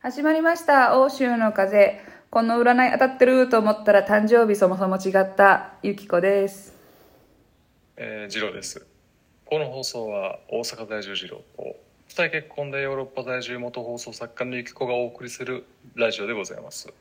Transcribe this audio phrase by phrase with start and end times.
[0.00, 1.00] 始まりました。
[1.00, 2.00] 欧州の風。
[2.30, 5.72] この占い当たってると思ったら誕生日そもそも違った。
[5.82, 6.72] ゆきこです。
[7.96, 8.86] えー、ジローです。
[9.44, 11.76] この放送は大阪在住ジローと、
[12.06, 15.64] 二重結婚でヨーロッパ在住元放送作家のゆきこがお送りする
[15.96, 16.94] ラジオでございます。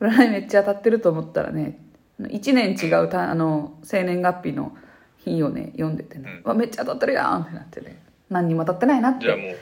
[0.00, 1.78] 占いめっちゃ当たってると思ったらね
[2.18, 4.76] 1年違うたあの生年月日の
[5.18, 8.02] 日をね読んでてね、わめっちゃ当たってるやんってなってね。
[8.30, 9.26] 何にも当たってないなって。
[9.26, 9.56] じゃあもう、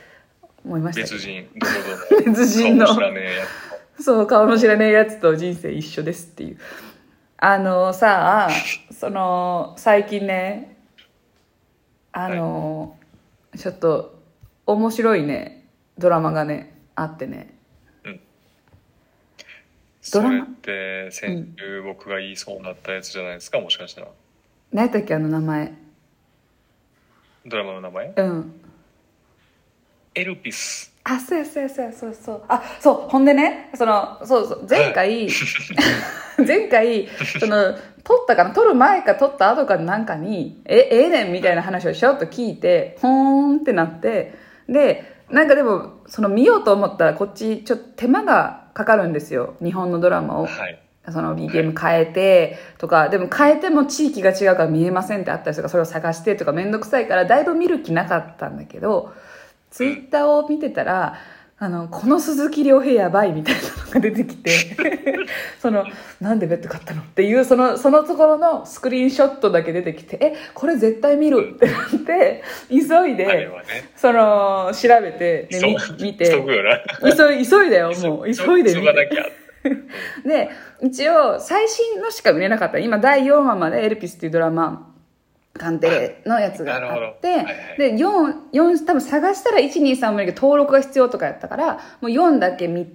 [0.65, 1.73] 思いました別人、どの
[2.21, 2.87] どの、 別人の。
[2.87, 3.45] 顔も知らねえや
[4.03, 6.59] そう顔の知らねえやつと人生一緒ですっていう。
[7.39, 8.51] あのさあ
[8.93, 10.77] その最近ね
[12.13, 12.99] あの、
[13.57, 14.21] ちょっと
[14.67, 15.65] 面白いね
[15.97, 17.55] ドラマがねあってね。
[20.03, 20.13] つ。
[20.13, 20.35] ドラマ？
[20.41, 24.09] それって、先週僕が言いそうになったやつじゃないですか、もしかしたら。
[24.73, 25.73] 何やったっけあの名前。
[27.47, 28.13] ドラマの名前？
[28.17, 28.61] うん
[30.15, 30.91] エルピス。
[31.05, 35.29] あそうやそうやそうやそうそうあそうほんでねそのそうそう前回
[36.47, 37.09] 前回
[37.41, 43.11] その撮ったかな撮る前か撮った後かなんかにえええねんみたいな話をしようと聞いてほー
[43.57, 44.35] んってなって
[44.69, 50.83] でなんかでもその見ようと思ったらこっちちょっと手間がかかるんですよ日本のドラマをはい。
[51.09, 59.13] その BGM 変えてとか、でも変えても地域が違うから見えませんってあったりとか、それを探してとかめんどくさいから、だいぶ見る気なかったんだけど、
[59.71, 61.19] ツイッターを見てたら、
[61.63, 64.51] あの、この鈴木亮平やばいみたいなのが出てきて、
[65.61, 65.85] その、
[66.19, 73.91] なんでベッド買ったのっていう、その、そのところのスクリーンショットだけ出てきて、え、これ絶対見るってなって、急いで、はね。
[73.95, 78.81] その、調べて、でみ急見て、急い、急いだよ、もう、急いで見て。
[78.81, 79.27] 急がなきゃ。
[80.25, 80.49] で
[80.83, 84.91] 一応最新のしか見れなかった今第4話まで「エルピス」っていうドラマ
[85.61, 92.91] カンテレのやつがあって、はいはいで4 4多分探したら123もいいけど登録が必要とかやったからもう4だけ見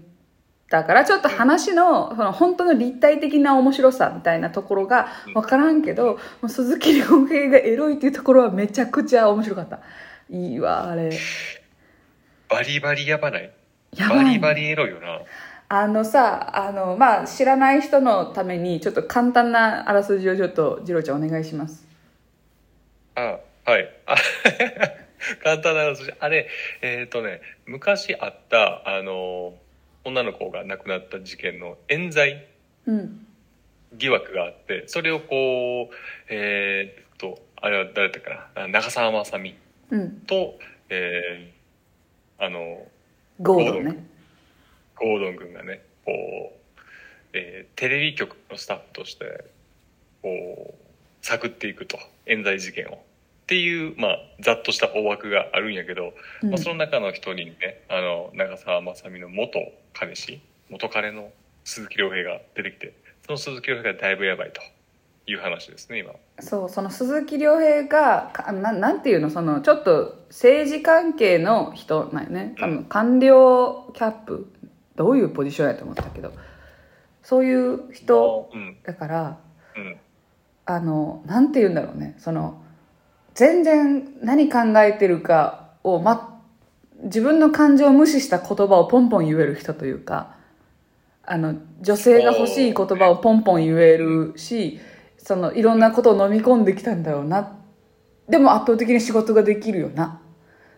[0.69, 9.79] たからちょっと話のその本当の立体的な面白さみたいなところが分からんけど、もう鈴木亮平がエロいっていうところはめちゃくちゃ面白かった
[10.29, 11.11] いいわあれ
[12.49, 13.51] バリバリやばない
[13.95, 15.21] やばいバリバリエロいよな。
[15.67, 21.85] あのさあのまあ知らない人のためにちょっと簡単なあらすじをちょっと次郎ちゃんお願いします
[23.15, 23.89] あはい。
[24.05, 24.15] あ
[25.43, 26.13] 簡単な話。
[26.19, 26.47] あれ
[26.81, 29.57] えっ、とね昔あったあの
[30.03, 32.45] 女の子が亡くなった事件の冤罪
[32.85, 33.27] うん。
[33.93, 35.95] 疑惑があってそれをこう
[36.29, 38.63] えっとあれは誰だったかな？
[38.63, 39.55] あ長澤まさみ
[39.89, 40.19] うん。
[40.21, 40.59] と
[40.89, 42.85] えーあの
[43.41, 44.05] ゴードンね。
[44.95, 46.11] ゴードン君がねこ
[46.53, 46.79] う、
[47.33, 49.43] えーテレビ局のスタッフとして
[50.21, 53.03] こう探っていくと冤罪事件を
[53.45, 56.49] っていうまあざっとした大枠があるんやけど、うん。
[56.49, 59.59] まあ、その中の一人にねあの長澤まさみの元
[59.93, 60.41] 彼氏
[60.71, 61.29] 元彼の
[61.63, 62.95] 鈴木亮平が出てきて
[63.27, 64.61] その鈴木亮平がだいぶやばいと
[65.27, 66.13] いう話ですね今。
[66.39, 72.55] そうその鈴木亮平がかななんていうのそのちょっと政治関係の人なんよね。
[72.59, 74.51] 多分官僚キャップ
[74.95, 76.33] どういうポジションやと思ったけど
[77.21, 78.77] そういう人うん。
[78.83, 79.37] だから
[79.75, 79.97] うん。
[80.65, 82.64] あのなんて言うんだろうねその
[83.35, 86.41] 全然何考えてるかを、ま、
[87.03, 90.35] 自分の感情を無視した言葉をポンポン言える人というか
[91.23, 94.79] あの女性が欲しい言葉をポンポン言えるし
[95.17, 97.57] そのいろんなことを飲み込んできたんだろうな。
[98.29, 100.21] でも圧倒的に仕事ができるよな。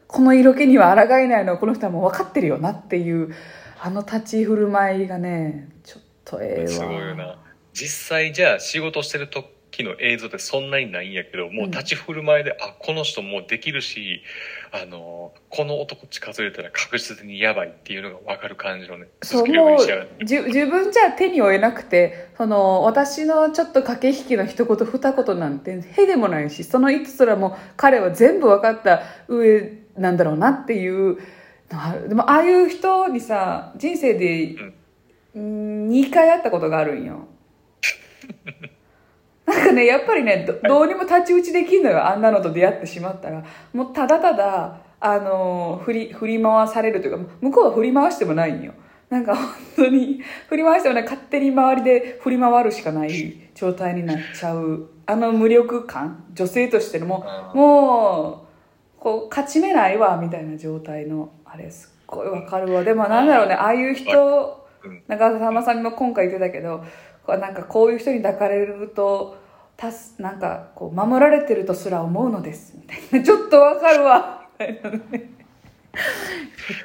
[0.07, 3.35] この色気には抗えないのはこの人はもう分かってるよなっていう
[3.81, 6.67] あの立ち振る舞いがねちょっとええわ。
[6.69, 7.37] すごいよな。
[7.73, 9.27] 実際じゃあ仕事してる
[9.77, 14.21] 時の映像ってそんなにないんやけどもう立ち振る舞いで、あこの人もうできるし
[14.71, 31.17] あのこの男近づいたら確実にやばいっていうのが分かる感じのねそうもうじゅ自分じゃ手に負えなくてその私のちょっと駆け引きの一言二言なんてへでもないしその意図すらも彼は全部分かった上なんだろうなっていう
[32.07, 34.73] でもああいう人にさ人生でうん。
[35.37, 37.27] 2回会ったことがあるんよ
[39.47, 43.43] なんかねやっぱりねどどうにも太刀打ちできんのよあんなのと出会ってしまったら。
[43.73, 48.73] もうただただあの振り振り回されるというか向こうは振り回してもないんよ。
[49.09, 49.45] なんか本
[49.77, 58.47] 当に振り回してもね勝手に周りで振り回るしかない状態になっちゃうあの無力感女性としてのもあうも
[58.97, 62.83] うこう勝ち目ないわみたいな状態のあれすっごいわかるわ。
[62.83, 65.03] でもなんだろうねああいう人うん。
[65.07, 66.83] 長澤まさみも今回言ってたけど
[67.35, 69.37] なんかこういう人に抱かれると
[69.75, 72.73] たすなんかこう守られてるとすら思うのです。
[72.75, 73.25] みたいな。
[73.25, 74.47] ちょっとわかるわ。
[74.59, 74.89] みたいな。
[74.91, 75.37] ね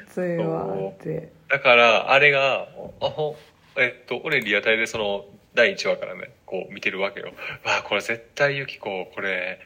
[0.09, 2.67] ついわってだから、あれが、
[2.99, 3.35] あほ、
[3.77, 7.27] えっと、俺リアタイでその、第1話からね、こう見てるわけよ。
[7.63, 9.59] わあ、これ絶対ユキコ、これ、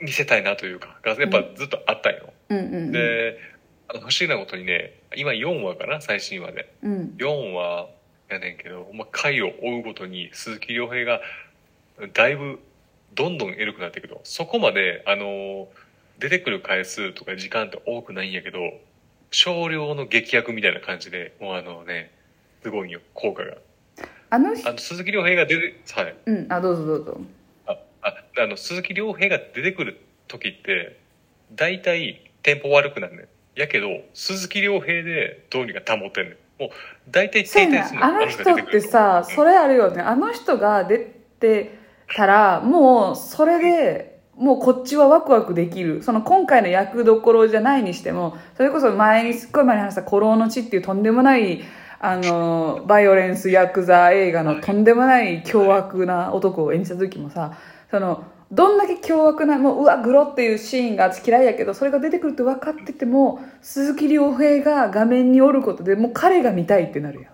[0.00, 2.32] 見せたいなというか、がやっぱずっとあったんよ。
[2.48, 2.92] うんうんうん。
[2.92, 3.38] で、
[3.88, 6.72] あの不思議なことにね、今4話かな、最新話で。
[6.82, 7.14] うん。
[7.18, 7.88] 4話
[8.32, 11.20] やねんけど、まあ、回を追うごとに鈴木亮平が
[12.12, 12.60] だいぶ
[13.14, 14.20] どんどんエロくなっていくと。
[14.24, 15.68] そこまであの
[16.18, 18.58] 出てくる回数とか時間って多くないんやけど
[19.30, 22.10] 少量の劇薬みたいな感じでもうあのね
[22.62, 23.56] すごいよ効果が。
[24.30, 26.14] あの人あの鈴木亮平が出てはい。
[26.26, 27.20] うんあどうぞどうぞ。
[27.66, 30.98] あああの鈴木亮平が出てくる時って
[31.54, 33.26] 大体テンポ悪くなるねん。
[33.54, 36.70] やけど鈴木亮平でどうにか保ってんねんもう
[37.10, 37.84] 大体するね。
[38.00, 40.02] あの人ってさそれれあるよね。
[40.02, 41.78] あの人が出て
[42.14, 46.02] たらもうそれでもうこっちはワクワクできる。
[46.02, 51.62] その今回の役どころじゃないにしてもそれこそ前にすっごい前に話した「古老の地」っていうとんでもない
[52.04, 57.52] あのバイオレンスヤクザ映画のとんでもない凶悪な男を演じた時もさ
[57.90, 67.32] そのどんだけ凶悪なもううわグロっていうシーンが私嫌いやけどそれが出てくるって分かってても鈴木亮平が画面におることでもう彼が見たいってなるやん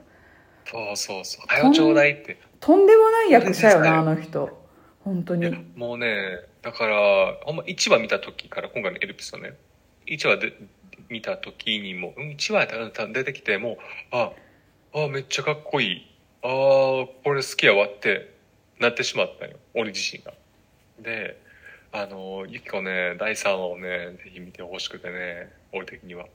[0.70, 1.46] そうそうそう。
[1.48, 2.38] はよちょうだいって。
[2.60, 4.50] とんでもない役者よなあの人
[5.02, 9.54] 本当にもうね、だから、ほんま1話見た時から、今回のエルピスをね、
[10.06, 10.52] 1話で
[11.08, 12.66] 見た時にも、うん1話
[13.12, 13.76] 出てきて、もう、
[14.10, 14.32] あ、
[14.92, 16.06] あ、めっちゃかっこいい。
[16.42, 18.34] ああ、これ好きやわって
[18.78, 19.56] なってしまったんよ。
[19.74, 20.34] 俺自身が。
[21.00, 21.40] で、
[21.92, 26.26] あの、ゆきこね、第3話をね、ぜひ見てほしくてね、俺的には。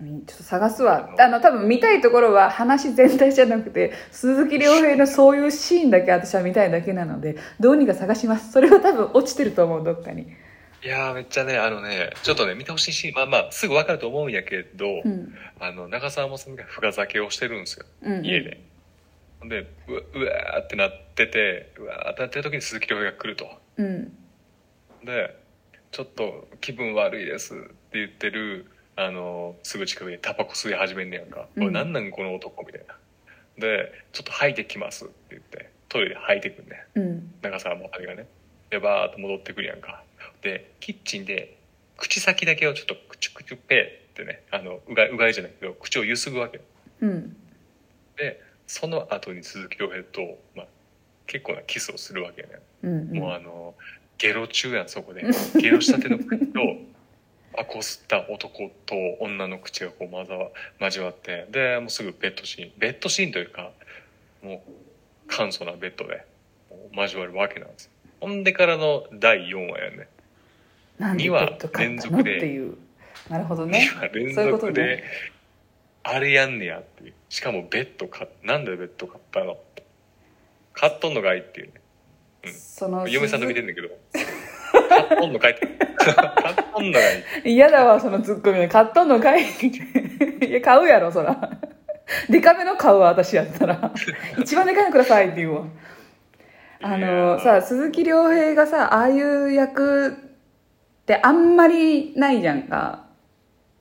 [0.00, 10.26] うんちょっと探すわあの多分見たいところは話全体じゃなくて鈴木亮平のそういうシーンだけ私は見たいだけなのでどうにか探しますそれは多分落ちてると思うどっかに
[10.84, 17.86] いやーめっちゃね、あのね、ちょっとね、見てほしいし、まあまあ、すぐわかると思うんやけど、うんあの、長澤まさみが深酒をしてるんですよ。
[18.02, 18.60] うんうん家で。
[19.38, 23.46] ほんで、うわうわーってなってて、うわーってなってる時に鈴木亮平が来ると。
[23.78, 24.12] うん
[25.04, 25.36] で、
[25.90, 28.66] ちょっと気分悪いですって言ってる、
[28.96, 31.48] あの、すぐ近くにタバコ吸い始めんねやんか。
[31.56, 32.96] うんなんなんこの男みたいな。
[33.58, 36.84] で、ちょっと吐いてきますって言って、トイレで吐いてくんね。
[36.94, 38.26] うん長澤まさみがね。
[38.70, 40.02] で、バーっと戻ってくるやんか。
[40.40, 41.56] で、キッチンで、
[41.98, 46.60] 口先だけをちょっとクチュクチュペーってね、あの、うがい、うがいじゃないけど、口をゆすぐわけ。
[47.00, 47.36] うん
[48.16, 50.66] で、その後に鈴木亮平と、まあ、
[51.26, 52.48] 結構なキスをするわけね。
[52.82, 53.74] うんもうあの、
[54.18, 55.24] ゲロ中やん、そこで。
[55.60, 56.60] ゲロしたての口と、
[57.58, 62.72] あこすった男と女の口がこう混ざわ交わって、で、もうすぐベッドシーン。
[62.78, 63.72] ベッドシーンというか、
[64.42, 66.24] もう、簡素なベッドで、
[66.94, 67.90] 交わるわけなんですよ。
[68.20, 70.08] ほんでからの第4話やね。
[70.98, 72.70] なんで二話連続で
[73.28, 75.04] なるほどね2話連続で、ね
[76.04, 77.14] あれやんねやっていう。
[77.28, 79.56] しかもベッド買っなんでベッド買ったの？
[80.72, 82.52] 買っとんのかいっていうね。
[82.52, 83.88] その嫁さんと見てんだけど。
[84.88, 85.66] 買っとんのかいって。
[85.98, 86.98] 買っとんのか
[87.44, 87.52] い。
[87.52, 91.58] 嫌だわそのツッコミ買っとんのかいいや買うやろそら
[92.28, 93.92] デカめの買うわ私やったら
[94.38, 95.64] 一番でかいのくださいって言うわ
[96.82, 100.12] あいのさ鈴木亮平がさああいう役っ
[101.06, 103.06] てあんまりないじゃんか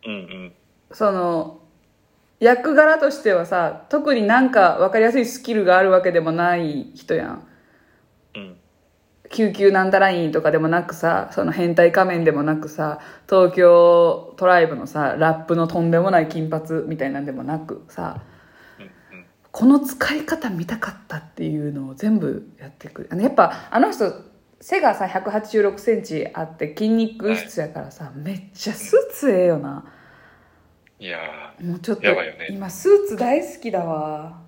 [0.06, 0.54] うんうん。
[0.92, 1.61] その
[2.42, 7.48] 役柄としてはさ特になんか分かりやすいスキルがあるわけでもない人やん
[8.36, 8.58] うん。
[9.30, 13.00] 救急なんたら院とかでもなくさその変態仮面でもなくさ
[13.30, 18.24] 東京トライブのさラップのとんでもない金髪みたいなんでもなくさ
[18.80, 19.26] うんうん。
[19.52, 24.12] この使い方見たかったっていうのを全部やってくるあのやっぱあの人
[24.62, 29.86] 背がさ1 8 6センチあって筋肉質やからさ、めっちゃスーツええよな
[31.02, 34.40] いやもうちょっとね今スーツ大好きだわ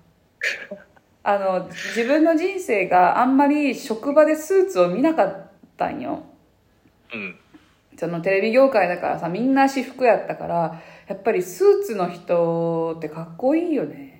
[1.24, 5.46] あの自分の人生があんまり職場でスーツを見なかっ
[5.76, 7.38] たんよーうん。
[7.96, 14.14] そのテレビ業界だからさみんな私服やったからやっぱりスーツの人ってかっこいいよね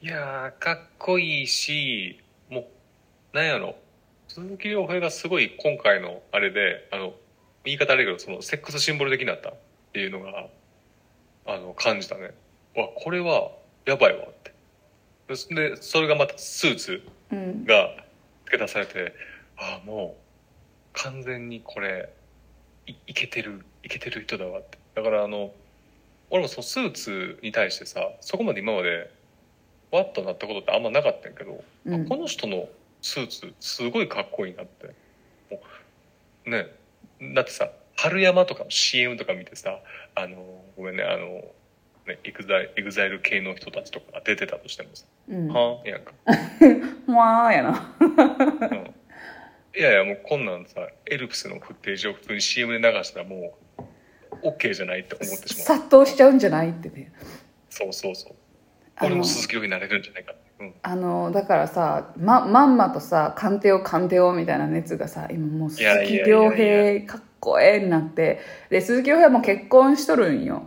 [0.00, 3.74] いやー、かっこいいし、もう、なんやろ。
[4.28, 7.14] 鈴木亮平がすごい今回のあれで、あの、
[7.64, 9.54] 言い方悪いけど、そのセックスシンボル的になったっ
[9.92, 10.46] ていうのが、
[11.48, 12.30] あの、感じたね。
[12.76, 13.50] わ、これは、
[13.86, 14.52] やばいわって。
[15.54, 17.02] で、それがまたスーツ
[17.32, 17.90] うんが
[18.44, 19.14] 付け出されて、
[19.56, 22.10] ああ、もう、完全にこれ、
[22.86, 24.78] いいけてる、いけてる人だわって。
[24.94, 25.52] だからあの、
[26.30, 29.10] 俺もそのスーツに対してさ、そこまで今まで、
[29.90, 32.68] わっとなったことってあんまなかったんやけど、うんこの人の
[33.00, 34.88] スーツ、すごいかっこいいなって。
[35.50, 35.62] も
[36.46, 36.66] うね、
[37.34, 39.80] だってさ、春山とかの CM とか見てさ、
[40.14, 41.26] あの、ごめんね、あの、
[42.06, 45.88] ね、エグザイ EXILE 系の人たちとかが出てたとしてもさ、うんはあ？
[45.88, 46.12] やんか。
[47.06, 48.94] ふわーやなうん
[49.76, 53.58] いやいや、もうこんなんさ、エルプスのフッテージを普通に CM で流したらも
[54.42, 55.66] う、OK じゃないって思ってしまう。
[55.66, 57.12] 殺到しちゃうんじゃないってね
[57.68, 58.34] そうそうそう。
[59.02, 60.42] 俺も鈴木亮平になれるんじゃないかって。
[60.60, 60.74] うん。
[60.82, 68.40] あのだからさままんまとさ鑑定を鑑定をみたいな熱がさ今もう鈴木亮平かっこええになって
[68.70, 70.62] で鈴木亮平も結婚しとるんよ。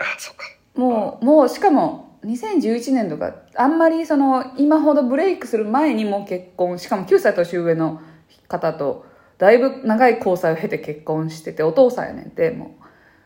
[0.00, 0.44] あ、そっか。
[0.74, 8.00] もうもうしかも2011年とかあんまりその今ほどブレイクする前にもう結婚しかも9歳年上の
[8.48, 9.06] 方と
[9.38, 12.82] だいぶ長い交際を経て結婚しててお父さんやねんてもう。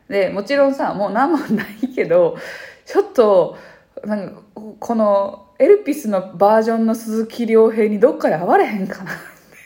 [0.08, 2.37] でもちろんさもう何もないけど
[2.85, 3.58] ちょっと
[4.04, 4.42] なんか
[4.78, 9.20] このエルピスのバージョンの鈴木亮平にどっかで会われへんかなって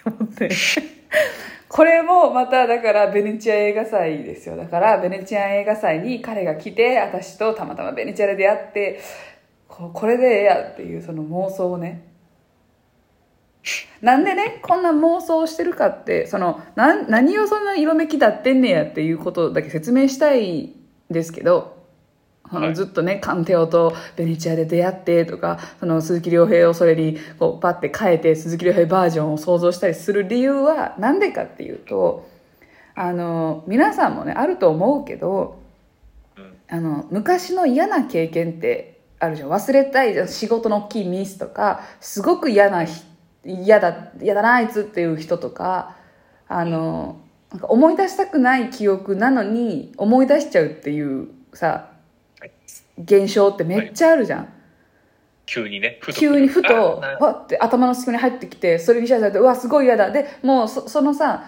[0.06, 0.50] 思って
[1.70, 4.56] これもまただからベネチア映画祭ですよ。
[4.56, 9.00] だからベネチア映画祭に彼が来て私とたまたまベネチアで出会って
[9.68, 12.08] ここれでええやっていうその妄想をね。
[14.00, 20.74] なんでねこんな妄想をしてるかってそのな何をそんな色めきだってんねやっていうことだけ説明したいん
[21.08, 21.79] ですけど
[22.50, 32.28] そのはいずっとね、カンテオとベネチアで出会ってとか、その鈴木亮平をそれにこうパッて変えて鈴木亮平バージョンを想像したりする理由はなんでかっていうと、
[32.94, 35.60] あの、皆さんもね、あると思うけど、
[36.36, 36.52] うん。
[36.68, 39.48] あの、昔の嫌な経験ってあるじゃん。
[39.48, 40.28] 忘れたいじゃん。
[40.28, 43.02] 仕事の大きいミスとか、すごく嫌なひ、
[43.44, 45.96] 嫌だ、嫌だなあいつっていう人とか、
[46.48, 51.89] あの、なんか思い出したくない記憶なのに思い出しちゃうっていうさ、はい。
[53.02, 54.48] 現象ってめっちゃあるじゃん。
[55.50, 61.44] 急にね、ふ急にふとわって頭の隙間に入ってきてそれに支配されてうわすごい嫌だでもうそそのさ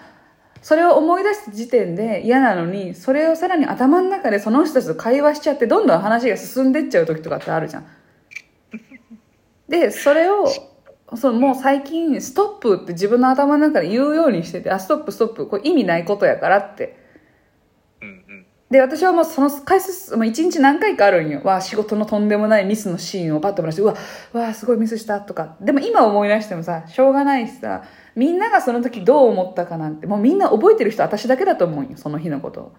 [0.61, 7.85] それを思い出した時点で嫌なのにそれをさらに頭の中でその人たちと会話しちゃってどんどん話が進んでっちゃう時とかってあるじゃん
[9.69, 10.47] でそれを
[11.15, 17.02] そうもう最近ストップって自分の頭の中で言うようにしててあストップストップこれ意味ないことやからって。
[18.73, 21.41] で私はもうその回数もう一日何回かあるんよ。
[21.43, 23.95] わあ仕事のとんでもないミスのシーンをパッと思い出してうわ
[24.33, 25.57] うわすごいミスしたとか。
[25.61, 27.83] でも今思い出してもさしょうがないしさ
[28.15, 32.71] みんながその時どう思ったかなんてもうみんな覚えてる人私だけだと思うんよその日のことを。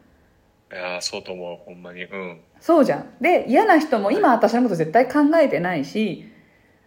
[0.72, 2.02] いやーそうと思う、ほんまに。
[2.02, 2.40] うん。
[2.58, 3.06] そうじゃん。
[3.20, 6.28] で嫌な人も今私のこと絶対考えてないし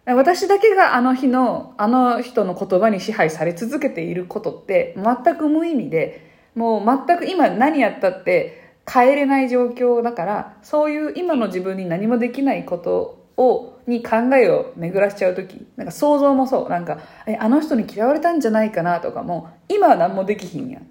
[0.04, 16.68] 私だけがあの日のあの人の言葉に支配され続けていることって全く無意味でもう全く今何やったって変えれない状況だからそういう今の自分に何もできないことをに考えを巡らしちゃう時なんか想像もそう。
[16.68, 20.86] なんかえあの人に嫌われたんじゃないかなとかも今は何もできひんやん。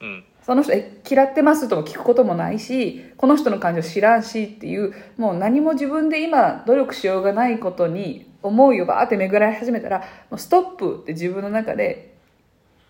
[0.00, 0.24] うん。
[0.42, 9.98] その人え嫌ってますとも聞くこともないしこの人の感情知らんしっていうもう何も自分で今努力しようがないことに思いをバーって巡られ始めたら
[10.30, 12.16] もうストップって自分の中で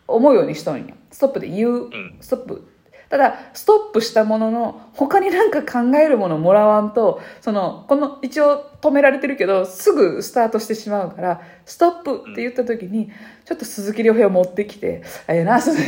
[0.07, 2.19] 思うようにしとんよストップで言う、ん。
[2.21, 2.69] ストップ
[3.09, 13.11] ただストップしたものの他になんか考えるものもらわんとそのこの一応止められてるけどすぐスタートしてしまうからストップって言った時に、
[13.45, 15.83] ちょっと鈴木亮平を持ってきて「ええな鈴木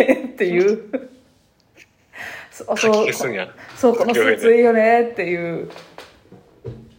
[0.00, 1.10] 亮平」っていう
[2.50, 2.76] そう。
[3.76, 5.70] そうこのス鈴木亮よねっていう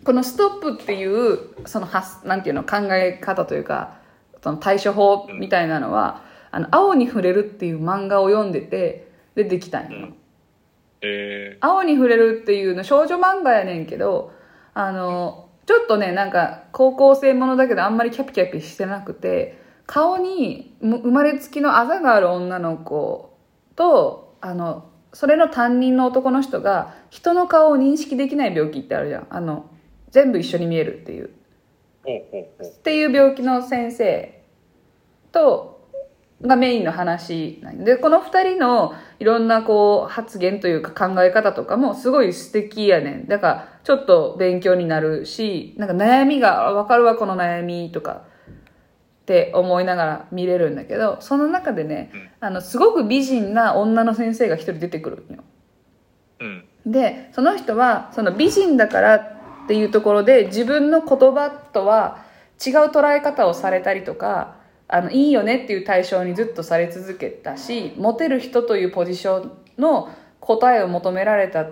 [0.04, 4.00] このストップっていうその発なんていうの考え方というか
[4.44, 10.16] その対処法みたいなのは「あの青に触れる」っていう漫画を読んでてでできたんよ、うん。
[11.02, 14.34] え青に触れるっていうの少女漫画やねんけど
[14.74, 23.38] あのちょっとねなんか高校生ものだけどあんまりキャピキャピしてなくて顔にむ生まれつきのあざがある女の子
[23.76, 29.28] とあのそれの担任の男の人が人の顔を認識できない病気ってあるじゃん。
[29.30, 29.70] あの
[30.10, 31.30] 全部一緒に見えるっていう。
[32.04, 34.42] っていう病気の先生
[35.32, 35.88] と
[36.42, 43.28] がメインの話なんでこの2人のいろんなこう発言というか考え方とかもすごい素敵やねん。
[43.28, 48.24] だからちょっと勉強になるしなんか悩みが分かるわこの悩みとか
[49.22, 55.44] って思いながら見れるんだけどその中でねあのすごく美人な女の先生が一人出てくるんよ。
[56.40, 56.66] うん。
[56.88, 62.26] でその人はその美人だからっていうところで自分の言葉とは
[62.60, 64.56] 違う捉え方をされたりとか
[64.94, 70.10] あのいいよねっていう対象にずっとされ続けたしモテる人というポジションの
[70.42, 71.68] 答えを求められた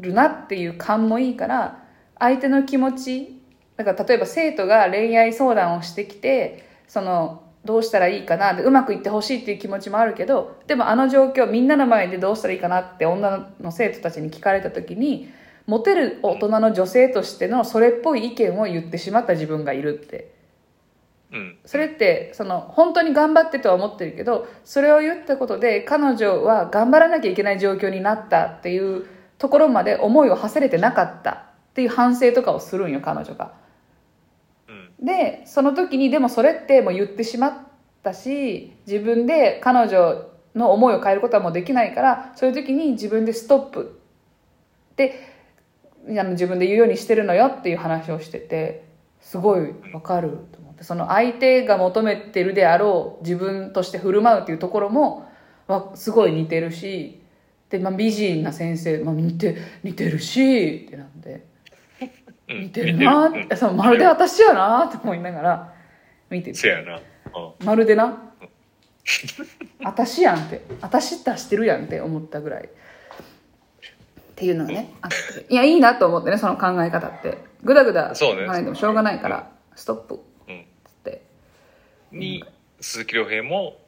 [0.00, 1.84] るなっていう感もいいから
[2.18, 3.42] 相手の気持ち
[3.76, 15.28] だから例えば生徒が恋愛相談をしてきてそのどうしたらいいかなでうまくいってほしいっていう気持ちもあるけどでもあの状況みんなの前でどうしたらいいかなって女の生徒たちに聞かれた時に
[15.66, 20.41] モテる大人の女性としてのそれっぽい意見を言ってしまった自分がいるって。
[21.32, 21.58] うん。
[21.64, 29.06] それってその本当に頑張ってとは思ってるけどそれを言ったことで彼女は頑張らなきゃいけない状況になったっていう
[29.38, 33.54] ところまで思いを馳せれてなかったっていう反省とかをするんよ彼女が。
[34.68, 35.06] うん。
[35.06, 37.56] でその時にでもそれってもう言ってしまっ
[38.02, 44.00] たし自分で彼女の思いを変えることはもうできないからそういう時に自分でストップ
[44.92, 45.18] って
[46.08, 48.84] あの自分で言うようにしてるのよっていう話をしてて
[49.20, 55.28] すごいわかるとその相手が求めてるであろう自分として振る舞うっていうところも
[55.66, 57.22] わすごい似てるし
[57.70, 61.46] で、まあ、美人な先生、まあ、似て似てるしってなんで。
[62.48, 62.60] うん。
[62.64, 65.74] 似てるな似って、まるで私やなって思いながら
[66.28, 66.96] 見てるせやな。
[66.96, 66.98] う
[67.62, 67.66] ん。
[67.66, 68.30] まるでな？
[69.82, 72.64] 私やんって私出してるやんって思ったぐらい。
[72.64, 72.68] っ
[74.34, 75.46] ていうのがねあって。
[75.48, 77.38] いやいいなと思ってねその考え方って。
[77.64, 80.20] ぐだぐだ考えてもしょうがないからストップ
[82.12, 82.44] に、
[82.80, 83.78] 鈴木亮平も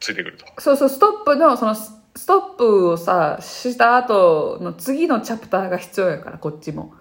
[0.00, 0.46] ついてくると。
[0.58, 6.92] そうそうストップのそのスストップをさした後の次のチャプターが必要やからこっちも。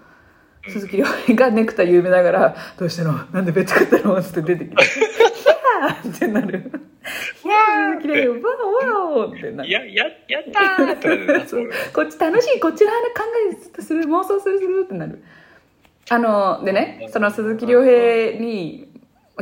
[0.65, 0.71] うん。
[0.71, 3.13] 鈴木亮平がネクタイ緩めながら「どうしたの？
[3.31, 6.71] なんでベッド買ったの?」って出てきて「ヒャー!」ってなる
[7.41, 9.71] 「ヒャー鈴木亮平ワオワオ!」ってなる。
[9.71, 11.69] や、や、やったーってなるな そう。
[11.93, 12.59] こっち楽しい。
[12.59, 15.23] こっちの話考えずっとする妄想するするってなる。
[16.11, 18.88] あのでねその鈴木亮平に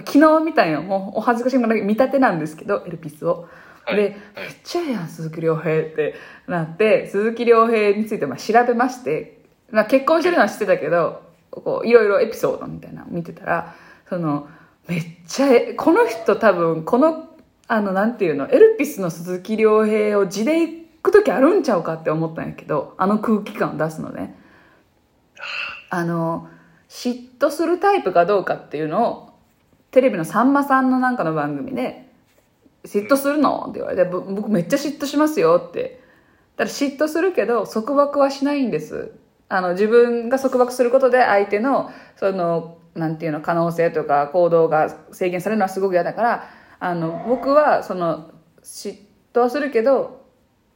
[0.05, 3.47] 昨日見たんよもうお恥ずかしいものだけ見立てなんですけどエルピスを、
[3.85, 3.95] はい。
[3.95, 4.11] で、はい。
[4.11, 4.17] めっ
[4.63, 6.15] ちゃええやん鈴木亮平って
[6.47, 13.75] なって鈴木亮平についてまあ調べまして、まあ、結婚してるのは知ってたけどこういろいろエピソードみたいなの見てたら
[14.09, 14.47] その
[14.87, 17.27] めっちゃえこの人多分この
[17.67, 24.37] あのなんていうのエルピスの鈴木亮平を地で行く時あるんちゃうかって思ったんやけどあの空気感を出すのね。
[25.89, 26.49] あの
[26.89, 29.26] 嫉妬するタイプかどうかっていうのを
[29.97, 32.07] テレビのさんまさんのなんかの番組で
[32.85, 35.99] 「嫉妬するの?」って言われて「僕めっちゃ嫉妬しますよ」って。
[36.55, 39.11] だから嫉妬するけど束縛はしないんです。
[39.49, 46.43] あの自分が束縛することで相手のそのなんていうの可能性とか行動が制限されるのはすごく嫌だから
[46.79, 48.29] あの僕はその
[48.61, 48.99] 嫉
[49.33, 50.21] 妬はするけど、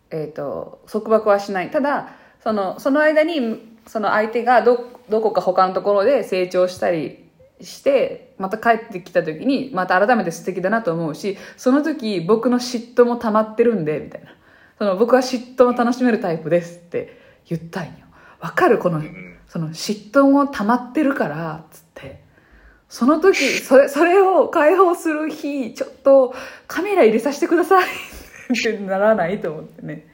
[0.09, 1.69] えー、と束縛はしない。
[1.69, 7.29] ただそのその間にその相手がどどこか他のところで成長したり
[7.61, 14.31] してまた帰ってきた時にまた改めて素敵だなと思うしその時僕の嫉妬も溜まってるんでみたいな。
[14.77, 17.91] その僕は嫉妬も楽しめるタイプですって言ったんよ。
[18.39, 22.21] わかるこのうんその嫉妬も溜まってるからつって。
[22.89, 26.33] その時それそれを解放する日ちょっと
[26.67, 27.85] カメラ入れさせてください。
[27.85, 30.07] ってならないと思ってね。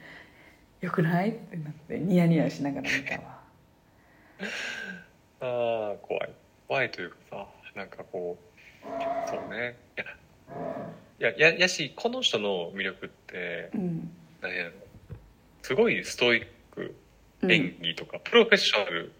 [0.80, 1.30] よくない？
[1.30, 3.38] ってなってニヤニヤしながら見たわ。
[5.40, 6.30] ああ、怖い。
[6.68, 8.86] 怖いというかさ、なんかこう、
[9.28, 9.76] そうね。
[11.20, 14.72] いや、いや、や、やし、この人の魅力って、うん何やろ。
[15.62, 16.94] すごいストイック、
[17.42, 19.12] うん演技とか、プロフェッショナル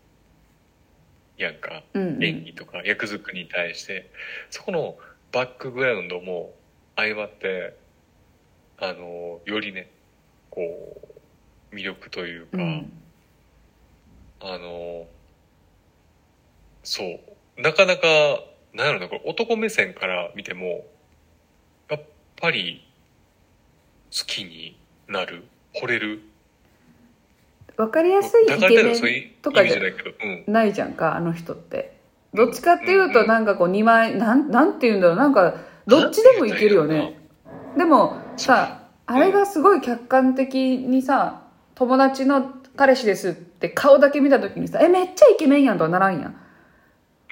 [1.37, 1.83] やんか。
[1.95, 4.11] うんうん演技とか役作りに対して、
[4.51, 4.97] そこの
[5.33, 6.55] バックグラウンドも
[6.97, 7.77] 相まって、
[8.79, 9.91] あの、よりね、
[10.51, 10.61] こ
[11.73, 12.93] う、魅力というか、うん
[14.41, 15.07] あの、
[16.85, 17.21] そう。
[17.59, 18.07] なかなか、
[18.73, 20.87] なんやろな、これ男目線から見ても、
[21.91, 22.01] やっ
[22.37, 22.87] ぱり、
[24.13, 25.45] 好きになる、
[25.75, 26.23] 惚れる。
[27.77, 29.81] わかりやすいイケメンとかじゃ。
[30.47, 31.99] ないじゃんかあの人って。
[32.35, 35.55] どっちかっていうとなんかこう2枚なんなんて言うんだろうなんか
[35.87, 37.19] どっちでもいけるよね。
[37.77, 41.43] でもさあれがすごい客観的にさ
[41.75, 46.37] 友達の彼氏ですって顔だけ見た時にさえめっちゃイケメンやんとはならんやん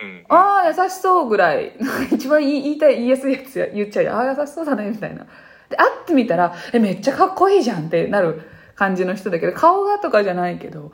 [0.02, 0.24] うん。
[0.28, 1.72] ああ優しそうぐらい。
[2.12, 5.26] 一番言いたい言いやすいやつや言っちゃうよああ優しそうだねみたいな。
[5.68, 8.40] で会ってみたらえめっちゃかっこいいじゃんってなる
[8.74, 10.92] 感じの人だけど顔がとかじゃないけど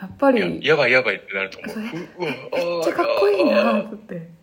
[0.00, 1.76] やっぱりいやめっやばいやばいってなると思う。
[1.76, 4.38] ううわちゃかっこいいなって。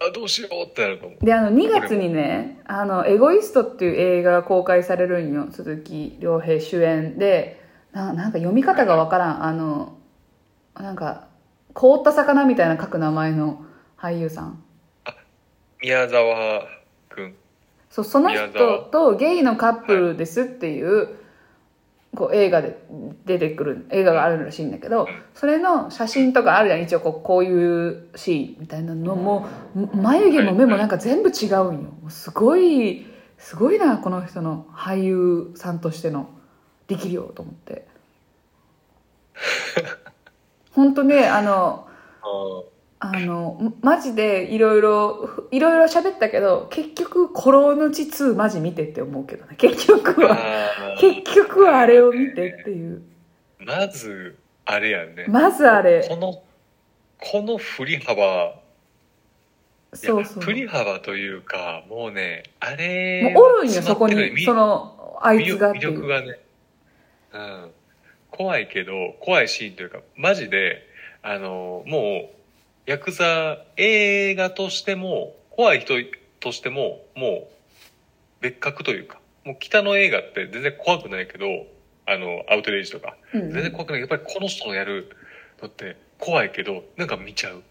[0.00, 1.24] あどうしようってなると思う。
[1.24, 5.46] であの2月にね「あのエゴイスト」っていう映画が公開されるんよ。
[5.50, 7.64] 鈴木亮平主演で。
[7.92, 9.44] ななんか読み方がわからん。
[9.44, 9.96] あの
[10.74, 11.28] なんか
[11.76, 13.62] 凍った魚みたいな書く名前の
[13.98, 14.62] 俳優さん。
[15.82, 16.66] 宮沢
[17.10, 17.34] くん。
[17.90, 18.78] そうその宮人沢。
[18.84, 21.16] とゲイのカップルですっていう
[22.14, 22.78] こう映画で
[23.26, 25.06] 出てくる映画があるらしいんだけど、ん。
[25.34, 26.82] それの写真とかあるじゃん。
[26.82, 29.46] 一応こうこういうシーンみたいなのも
[29.94, 31.90] 眉毛も目もなんか全部違うんよ。
[32.08, 33.04] すごい
[33.36, 36.30] すごいなこの人の俳優さんとしての
[36.88, 37.86] 力量と思って
[40.76, 41.88] 本当ねあの
[42.20, 42.62] あ
[42.98, 49.56] あのマジでいろいろいろいろ喋ったけど結局「コロのち2」マジ見てって思うけどね。
[49.56, 50.36] 結局は。
[50.36, 53.02] あ結局はあれを見てっていう。
[53.58, 54.36] まず
[54.66, 55.26] あれやね。
[55.28, 56.06] まずあれ。
[56.08, 56.42] この
[57.18, 58.54] この振り幅。
[59.94, 60.42] そうそう。
[60.42, 65.94] 振り幅というかもうねあれもうおるんよそこにそのあいつがって魅いう。
[65.96, 66.38] 力がね、
[67.32, 67.70] うん、
[68.30, 70.86] 怖いけど怖いシーンというかマジで
[71.22, 72.36] あのもう
[72.90, 75.94] ヤクザ映画としても怖い人
[76.40, 77.56] としてももう
[78.40, 81.46] 別格というかもう北の映画って全然怖くないけど
[82.06, 83.52] あのアウトレイジとかうん。
[83.52, 84.00] 全然怖くない。
[84.00, 85.10] やっぱりこの人のやる
[85.60, 87.62] のって怖いけどなんか見ちゃう。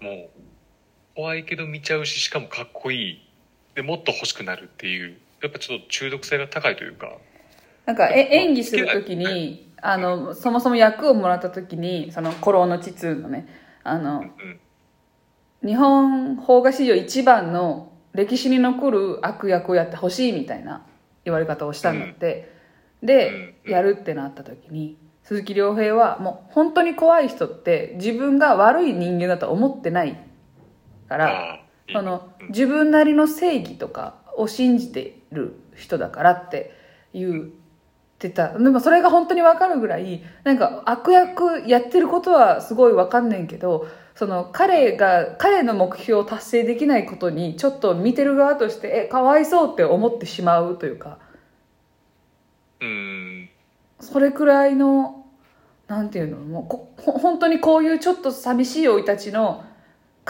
[0.00, 0.28] もう
[1.14, 3.28] 怖いけど見ちゃうししかもかっこいい。
[3.74, 5.18] でもっと欲しくなるっていう。
[5.42, 7.12] やっぱちょっと中毒性が高いというか。
[7.84, 13.46] なんかえ演技するときにあのそもそも役をもらったときにその「コロのち2」のね
[13.82, 14.60] あのうん
[15.64, 20.86] 日本邦画史上一番の歴史に残る悪役をやってほしいみたいな
[21.24, 22.52] 言われ方をしたんだって、
[23.02, 23.72] で、うん。
[23.72, 30.16] やるってなった時に鈴木亮平はもう本当に怖い人って自分が悪い人間だと思ってない
[31.08, 31.58] から
[31.92, 32.48] そのうん。
[32.48, 36.72] 自分なりの正義とかを信じてる人だからって
[37.12, 37.50] 言
[38.26, 38.58] ってた。
[38.58, 51.18] でもそれが本当に分かるぐらいなんか悪役やってることはすごい分かんねんけどその彼が彼の目標を達成できないことにちょっと見てる側としてえかわいそうって思ってしまうというか。
[52.80, 53.48] うん。
[54.00, 55.26] それくらいの
[55.88, 59.64] なんていうのもうこほ本当にこういうちょっと寂しい生い立ちの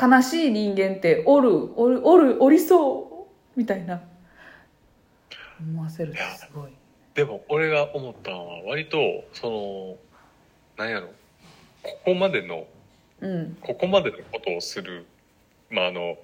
[0.01, 4.03] 悲しい人間っておるおるおるおりそうみたいな。
[5.61, 6.76] 思わせるってすごい
[7.17, 8.99] でも俺が思ったのは割と
[9.33, 9.51] そ
[10.79, 11.09] のなんやろ。
[11.83, 12.67] ここまでの
[13.21, 13.57] うん。
[13.63, 15.07] ここまでのことをする
[15.71, 16.19] まああの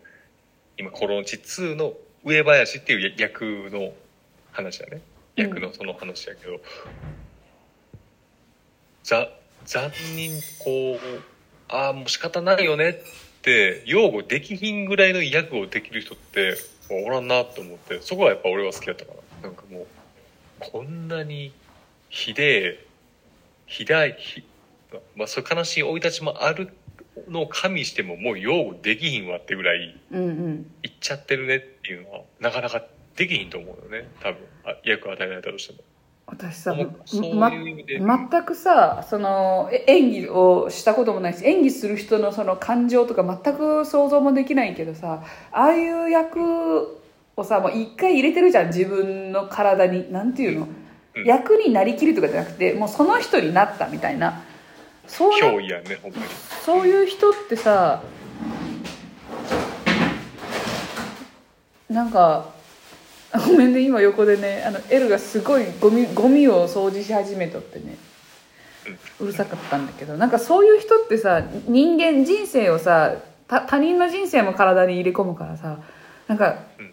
[0.77, 3.93] 今「コロンチ2」の上林っていう役の
[4.53, 5.01] 話だね。
[5.35, 6.61] 役のその話やけど、
[9.03, 9.31] ざ
[9.65, 11.23] 残忍こう
[11.69, 12.95] ああもう仕方ないよねっ
[13.41, 16.55] て擁護できひんぐらいの役をできる人って
[16.91, 19.49] おらんなと思ってそこはやっぱ俺は好きだったかな。
[19.49, 19.87] なんかもう
[20.71, 21.53] こんなに
[22.09, 22.87] ひでえ
[23.67, 24.45] ひだいひ
[25.17, 26.77] まあそういう悲しい生い立ちもある
[27.29, 30.73] のを加味してももう擁護できひんわってぐらいうんうん。
[30.83, 32.85] いっちゃってるねっていうのはなかなか
[33.17, 34.09] できひんと思うよね。
[34.21, 35.81] 多分あ役与えられたとしても。
[36.27, 36.75] 私さ、
[37.35, 47.02] ま全くさそのえ演技をしたこともないし演技する人のその感情とか全く想像もできないけどさああいう役
[47.43, 50.11] をさもう一回入れてるじゃん自分の体に。
[50.11, 50.69] なんていうの、
[51.15, 51.25] うん。
[51.25, 54.43] 役になりきるとかじゃなくてもうその人になったみたいな。
[55.07, 56.25] そうやねほんまに。
[56.65, 58.03] そういう人ってさ
[61.91, 62.47] なんか
[63.47, 67.97] ごめんね今横でねあの L がすごいゴミゴミを掃除し始めとってね。
[69.21, 73.15] うるさかったんだけどなんかそういう人ってさ人間人生をさ
[73.47, 75.79] た他人の人生も体に入れ込むからさ
[76.27, 76.92] なんか、うん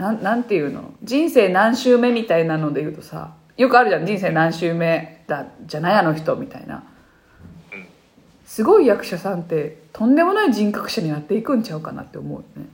[0.00, 0.94] なんなんていうの？
[1.02, 4.06] 人生何周目みたいなので言うとさよくあるじゃん。
[4.06, 6.84] 人生何周目だじゃないあの人みたいな。
[8.46, 12.68] すごい役者さんってとんでもない人格者になっていくんちゃうかなって思うよね。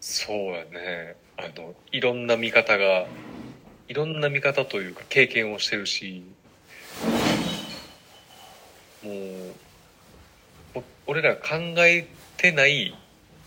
[0.00, 1.16] そうやね。
[1.38, 3.06] あのいろんな見方が
[3.86, 6.24] いろんな見方というか経験をしてるし
[9.04, 9.10] も
[10.80, 11.40] う俺ら考
[11.86, 12.94] えてない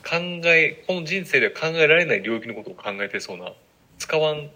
[0.04, 3.54] 考えこの人生では考えられない領域のことを考えてそうな
[3.98, 4.50] 使わん、うん、思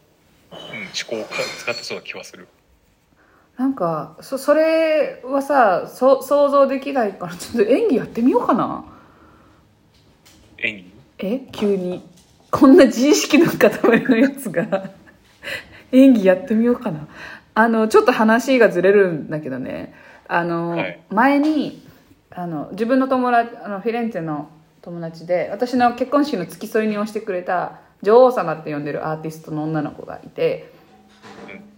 [1.08, 2.48] 考をか使ってそうな気はする。
[3.58, 8.84] なんかそそれはさそ想像できないからちょっと演技やってみようかな。
[10.58, 10.92] 演技？
[11.20, 12.04] え急に。
[12.52, 13.70] こんな自意識の塊
[14.04, 14.90] のやつが
[15.92, 17.08] 演技やってみようかな。
[17.54, 19.94] あのちょっと話がずれるんだけどね。
[20.28, 21.00] あの、はい。
[21.10, 21.86] 前に
[22.32, 24.50] あの自分の友達あのフィレンツェの
[24.86, 30.72] 友達で私の結婚式の付き添いにをしてくれた女王様って呼んでるアーティストの女の子がいて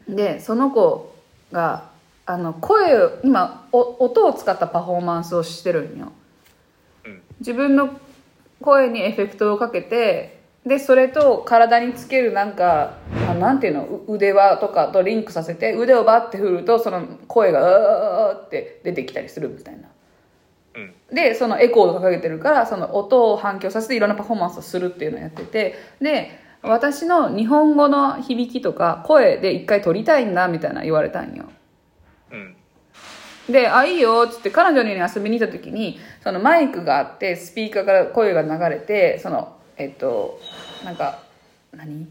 [0.09, 1.15] でその子
[1.53, 1.89] が
[2.25, 6.11] あの声を今音を使ったパフォーマンスをしてるんよ。
[7.39, 7.97] 自分の
[8.61, 12.97] 声にエフェクトをかけてでそれと体につけるなんか
[13.29, 19.87] あなんていうの腕輪とかとリンクさせて腕をバッて振るとその声が「うーって出てきたりするみたいな。
[21.11, 31.45] でそのエコーとかかけてるからその音を反響させていろんなパフォーマンスをするっていうのをやっててで私の日本語の響きとか声で一回撮りたいんだみたいな言われたんよ。
[32.31, 32.55] うん。
[33.49, 40.39] で、あ、いいよ、つって彼女に遊びに行った時に、そのマイクがあって、スピーカーから声が流れて、その、えっと、
[40.83, 41.19] なんか、
[41.71, 42.07] 何？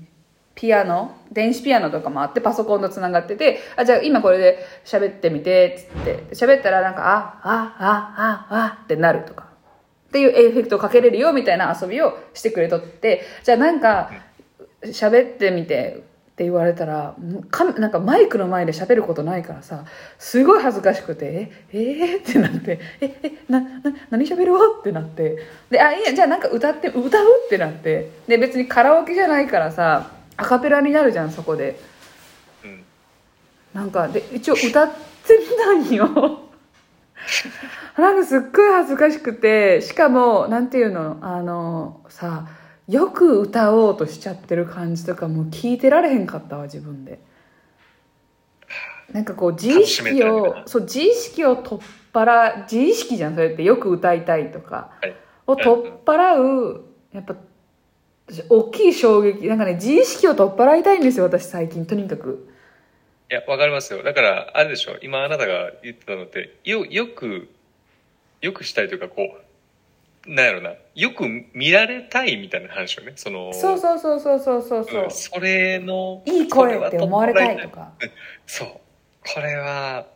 [0.56, 9.44] ピアノ電子ピアノとかもあって、パソコンと繋がってて、あ、じゃあ今これで喋ってみて、つって、喋ったらなんか、あ、あ、あ、あ、あってなるとか。
[10.08, 14.10] っていうエフェクトをかけれるよみたいな遊びをしてくれとって、じゃあなんか、
[14.82, 16.04] 喋ってみて
[16.36, 17.16] って言われたら
[17.50, 19.86] かなんかマイクの前で喋ることないからさ
[20.18, 23.68] すごい恥ずかしくて「ええー、ってなって「ええなな
[24.10, 25.38] 何喋ろう?」ってなって
[25.70, 31.81] で「あいいやじゃあなんか歌って歌う?」ってなってで別にカラオケじゃないからさアカペラになるじゃんそこで。
[32.64, 32.85] うん。
[33.75, 36.40] なんかで一応歌ってみたんよ。
[37.96, 42.46] なんかすっごい恥ずかしくてしかもなんていうのあのさ
[42.87, 47.18] よく歌おうとしちゃってる感じとかもう聞いてられへんかったわ自分で。
[49.12, 53.62] なんかこう自意識をそう自意識を取っ払自意識じゃんそれって。
[53.62, 54.90] よく歌いたいとか。
[55.01, 55.14] はい。
[55.46, 57.55] を取っ払うやっぱ私
[58.48, 62.48] 大きい衝撃なんかね自意識を取っ払いたいんですよ私最近とにかく
[63.28, 64.04] いや、わかりますよ。
[64.04, 67.48] だから、あれでしょ、今あなたが言ってたのって、よ、よく、
[68.40, 69.36] よくしたいというか、こ
[70.24, 73.14] う、なんやろな、よく見られたいみたいな話よね。
[73.16, 77.94] その、そうそうそうそうそうそうそう、うんそれの、いい声って思われたいとか
[78.46, 78.68] そう。
[79.34, 80.06] これは、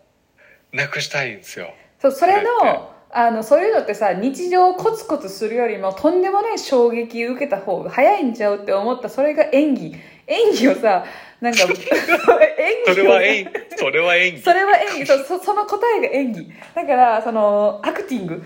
[0.73, 1.75] なくしたいんですよ。
[1.99, 9.97] そうそれのあのそういうのってさ日常コツコツするよりもとんでもない衝撃受けた方が早いんちゃうって思ったそれが演技。
[10.31, 11.05] 演技をさ
[11.41, 14.43] なんか 演技をそれは演技、それは演技。
[14.43, 15.07] それは演技。
[15.07, 16.53] そうそその答えが演技。
[16.75, 18.43] だからそのアクティング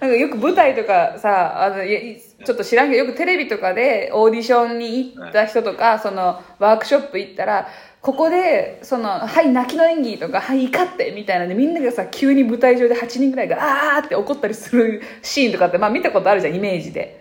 [0.00, 7.68] なんかよく舞台とかさあのちょっと知らんけどよくテレビとかでオーディションに行った人とか、そのワークショップ行ったら
[8.00, 13.56] ここでその「はい泣きの演技」とか「はい怒って」みたいなんでみんながさ急に舞台上で8人ぐらいが
[13.96, 17.17] 「あー」って怒ったりするシーンとかってまあ見たことあるじゃんイメージで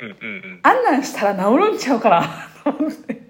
[0.00, 0.60] うんうんうん。
[0.62, 2.22] あんなんしたら治るんちゃうかな。
[2.64, 3.22] と思って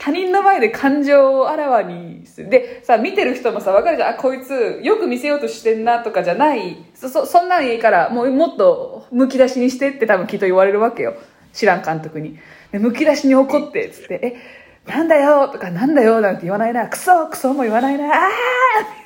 [0.00, 2.48] 他人の前で感情をあらわにする。
[2.48, 4.08] でさ見てる人もさ分かるじゃん。
[4.10, 6.84] あこいつよく見せようとしてんなとかじゃない。
[6.94, 11.14] そそそんなんいいからもうもっとむき出しにしてって多分きっと言われるわけよ。
[11.52, 12.38] 知らん監督に。
[12.72, 14.20] でむき出しに怒ってっつって
[14.86, 18.06] 「えなんだよ」とか「なんだよ」なんて言わないな「クソクソも言わないな。
[18.06, 18.30] あ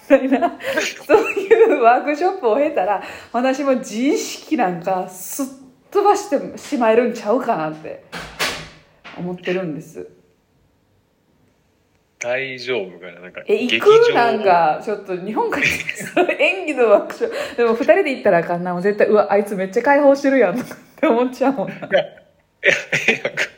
[0.08, 0.56] ー」みたいな。
[1.04, 5.46] そういうワークショップを経たら私も自意識なんかすっ
[5.96, 8.04] 飛ばしてしまえるんちゃうかなって
[9.16, 10.08] 思ってるんです。
[12.18, 13.20] 大丈夫かな？
[13.20, 15.66] なんか、え行くなんかちょっと日本から
[16.38, 18.72] 演技のワークショップでも二人で行ったらあかんな。
[18.72, 20.58] もう絶対うわあいつめっちゃ解放してるやん。
[20.58, 21.68] とかって思っちゃうもん。
[21.68, 22.04] ないや、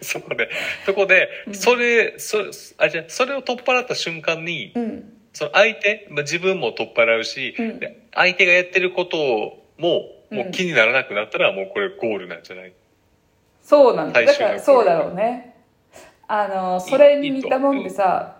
[0.00, 0.50] そこで、
[0.84, 2.38] そこで、それ、そ
[2.78, 5.12] あ、じゃあそれを取っ払った瞬間に、うん。
[5.32, 7.78] その相手、まあ、自分も取っ払うし、うん。
[7.78, 12.72] で相手がやってることをもう、もう気にならなくなったら、もうこれゴールなんじゃない？
[13.62, 14.22] そうなんだ。
[14.22, 15.56] だからそうだろうね。
[16.26, 18.36] あのそれに似たもんでさ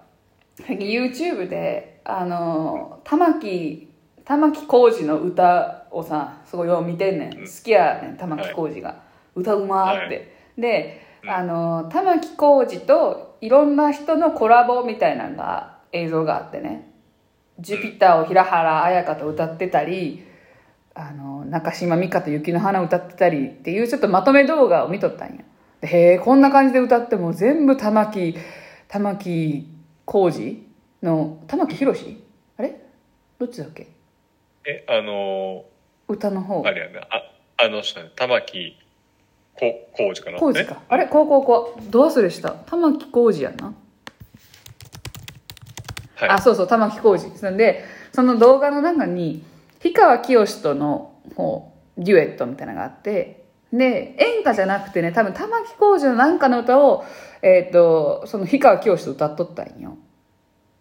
[0.59, 3.89] YouTube であの玉木
[4.25, 7.33] 玉置浩二の歌をさすごいよう見てんねん。
[7.33, 9.03] 好きやねん玉置浩二が、
[9.35, 11.31] 歌うまーって、でうん。
[11.31, 16.91] あの玉置浩二といろんな人のコラボみたいなのが映像があってね
[17.59, 20.25] 「ジュピター」を平原綾香と歌ってたり
[21.01, 25.45] あの中島美嘉と雪の花歌ってたりっていうちょっとまとめ動画を見とったんや。
[25.81, 28.37] でへえこんな感じで歌っても全部玉木
[28.89, 29.69] 玉木
[30.05, 30.67] 浩二
[31.01, 32.19] の玉木宏？
[32.57, 32.81] あれ？
[33.39, 33.87] どっちだっけ？
[34.67, 35.65] え、あの
[36.09, 36.63] 歌の方。
[36.63, 37.23] ー、あれやな、あ、
[37.65, 38.77] あの人ね、玉木
[39.55, 40.39] こ浩二かな？
[40.39, 40.83] 浩二か。
[40.89, 41.07] あれ？
[41.07, 41.91] こうこうこう。
[41.93, 42.51] ど忘れした。
[42.51, 43.73] 玉木浩二やんな。
[46.17, 46.29] はい。
[46.31, 47.39] あそうそう玉置浩二。
[47.39, 49.45] そんでその動画の中に
[49.83, 57.05] 氷川きよしとのこうデュエットみたいなのがあってで演歌じゃなくてね多分玉置浩二のなんかの歌を、
[57.43, 59.99] えっとその氷川きよしと歌っとったんよ。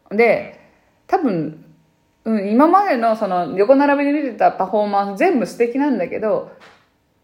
[0.10, 0.60] で
[1.06, 1.66] 多分、
[2.24, 6.52] うん、今までのその横並びで見てたパフォーマンス全部素敵なんだけど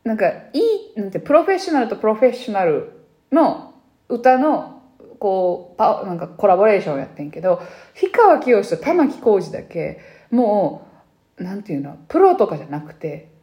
[0.03, 0.59] なんかい
[0.95, 2.91] いなんてプロフェッショナルとプロフェッショナル
[3.31, 3.73] の
[4.09, 4.81] 歌の
[5.19, 7.61] こうパなんかコラボレーションをやってんけど
[7.99, 10.92] 氷川きよしと玉置浩二だけもう
[11.37, 11.97] なんていうの？
[12.07, 13.33] プロとかじゃなくて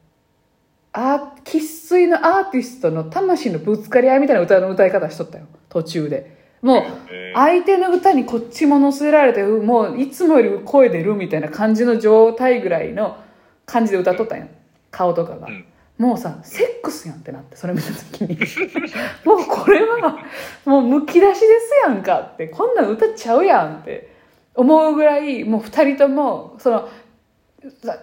[0.92, 5.46] あ生粋のアーティストの魂のぶつかり合いみたいな歌の歌い方しとったよ。
[5.68, 6.38] 途中で。
[6.62, 7.38] もうえー。
[7.38, 13.16] 相手の歌にこっちも乗せられてうもういつもより声出るみたいな感じの状態ぐらいの
[13.66, 14.48] 感じで歌っとったんよ。
[14.90, 15.64] 顔とかが、うん。
[15.98, 18.36] もうさセックスやんってなってそれ見た時に。
[19.24, 20.18] もうこれは
[20.64, 21.46] もうむき出しです
[21.86, 22.48] やんかって。
[22.48, 24.10] こんなん歌っちゃうやんって。
[24.56, 26.88] 思うぐらいもう二人ともそのさ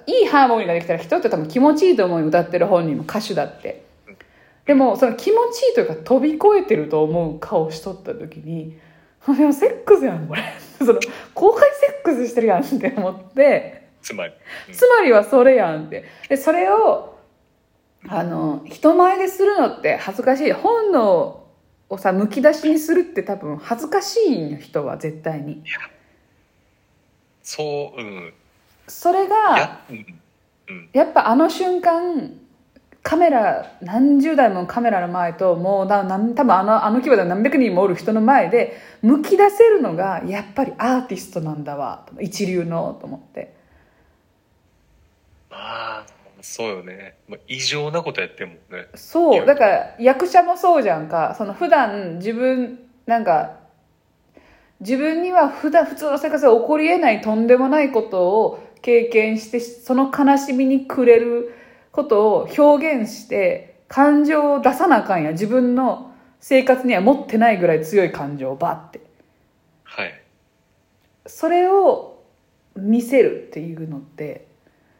[0.05, 3.85] いいハーモニーができたら人って多分気持ちいいと思うよ歌ってる本人も歌手だって。
[4.65, 8.77] でもその気持ちいいというか飛び越えてると思う顔しとった時に
[9.25, 10.43] あでもセックスやんこれ。
[10.77, 10.99] その
[11.33, 13.87] 公開セックスしてるやんって思って。
[14.01, 14.33] つまり、
[14.67, 14.73] うん。
[14.73, 16.05] つまりはそれやんって。
[16.29, 17.15] でそれを
[18.07, 20.51] あの人前でするのって恥ずかしい。
[20.51, 21.43] 本能
[21.89, 25.63] をさむき出しにするって多分恥ずかしいんよ人は絶対に。
[27.41, 28.33] そう、うん。
[28.87, 29.81] それが
[30.93, 32.31] や、っぱあの瞬間
[33.03, 43.55] カメラ何十台もカメラの前ともうななん多分あのあの規模で何百人もおる人の前でむき出せるのがやっぱりアーティストなんだわと一流のと思って。
[45.49, 46.05] まあ、
[46.41, 47.17] そうよね。
[47.27, 48.87] まあ、異常なことやってんもんね。
[48.95, 49.45] そう。
[49.45, 51.35] だから役者もそうじゃんか。
[51.37, 53.57] その普段自分なんか
[54.79, 61.53] 自分には普段普通の生活で起こり得ないとんでもないことを経験してその悲しみにくれる
[61.91, 65.31] ことを表現して感情を出さなあかんや。
[65.31, 69.01] 自分の生活には持ってないぐらい強い感情をバッて。
[69.83, 70.21] はい。
[71.25, 72.23] それを
[72.75, 74.47] 見せるっていうのって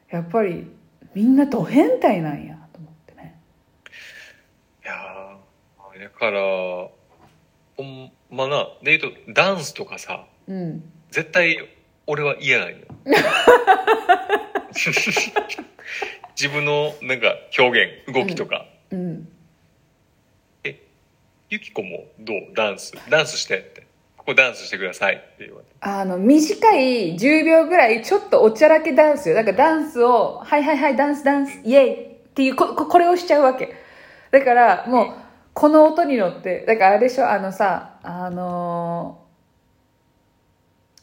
[0.09, 0.67] やっぱり
[1.13, 3.39] みんなド変態なんやと思ってね。
[4.83, 10.83] いやー、だから、ほんまな、で言うと、ダンスとかさ、うん。
[11.09, 11.57] 絶対
[12.07, 12.77] 俺は嫌なんよ。
[16.35, 18.65] 自分のなんか表現、動きとか。
[18.91, 19.27] うん
[21.49, 22.53] ゆきこもどう？
[22.53, 22.91] ダンス？
[23.09, 23.87] ダンスしてって。
[24.17, 25.71] ここダンスしてくださいって言われて。
[25.79, 29.35] あの、短い10秒ぐらい、ちょっとおちゃらけダンスよ。
[29.35, 33.73] だからダンスを、はいはいはい、ダンスダンス、イエイっていう、こ、ここれをしちゃうわけ。
[34.31, 35.13] だから、もう、
[35.53, 39.26] この音に乗って、だからあれでしょ、あのさ、あのー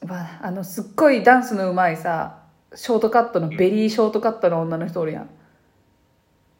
[0.07, 2.39] まあ、あの、すっごいダンスの上手いさ、
[2.75, 5.31] ショートカットの、ベリーショートカットの女の人おるやん。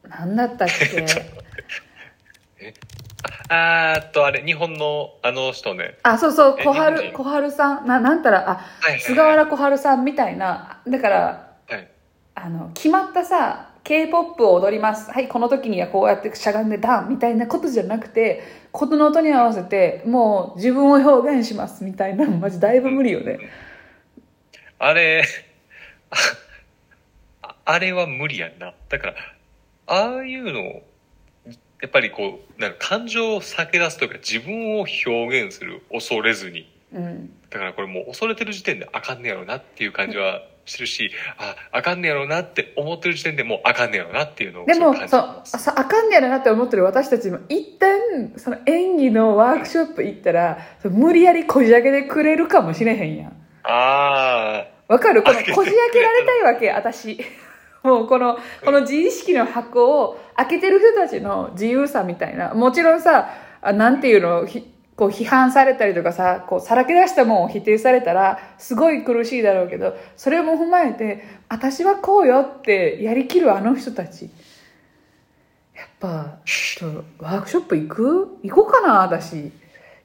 [0.07, 1.05] なんだったっけ？
[3.49, 5.97] あーっと、あれ、日本のあの人ね。
[6.03, 8.99] あ、そうそう、え小春、小春さん、な、なんたら、あ、はいはい。
[9.01, 11.87] 菅原小春さんみたいな、だから、はい。
[12.37, 18.43] あの決まったさ K-POP を踊りますはいこの時にはこうやってしゃがんでダンみたいなことじゃなくて
[18.73, 23.39] ことの音に合わせてもう自分を表現しますみたいなのマジだいぶ無理よね
[24.77, 25.23] あれ、
[27.41, 28.73] ああれは無理やんな。
[28.89, 29.15] だから、
[29.87, 30.83] ああいうのを、
[31.81, 36.71] やっぱりこう、なんか感情を避け出すというか自分を表現する恐れずに。
[36.93, 45.21] うんだからこれもう恐れてる時点であかんねやろなっていう感じはしてるし、あ、あかんねやろなって思ってる時点でもうあかんねやろなっていうのをでもそう
[45.75, 53.33] あかんねやろなって思ってる私たちも一旦その演技のワークショップ行ったらそう無理やりこじ開けてくれるかもしれへんやん。
[53.63, 55.23] あわかる？
[55.23, 57.19] このこじ開けられたいわけ私。
[57.83, 62.53] もうこのこの自意識の箱を開けてる人たちの自由さみたいな。
[62.55, 63.29] もちろんさ
[63.61, 74.29] あなんていうのひこう批判されたりとかさこうさらけ出したもんを否定されたらすごい苦しいだろうけどそれも踏まえて私はこうよってやりきるあの人たち。
[75.75, 78.37] やっぱちょっとワークショップ行く？
[78.43, 79.51] 行こうかな私。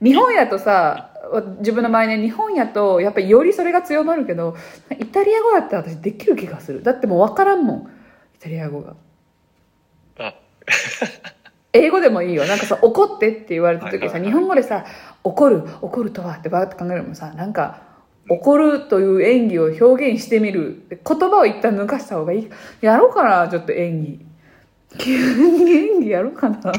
[0.03, 1.11] 日本やとさ
[1.59, 4.57] 自分の場合ね日本やとやっぱりよりそれが強まるけど
[4.99, 6.83] イタリア語やったら私できる気がする。
[6.83, 7.85] だってもう分からんもんイ
[8.41, 8.97] タリア語が。
[10.19, 10.35] あ。
[11.73, 12.45] あ、英語でもいいよ。
[12.47, 14.85] なんかさ怒ってって言われた時さ日本語でさ
[15.23, 17.83] 怒る怒るとはってバーって考えるのもさなんか
[18.29, 20.83] 怒るという演技を表現してみる。
[20.89, 22.51] 言葉を一旦抜かした方がいい。
[22.81, 24.27] やろうかなちょっと演技。
[24.99, 26.73] 急に演技やろうかな。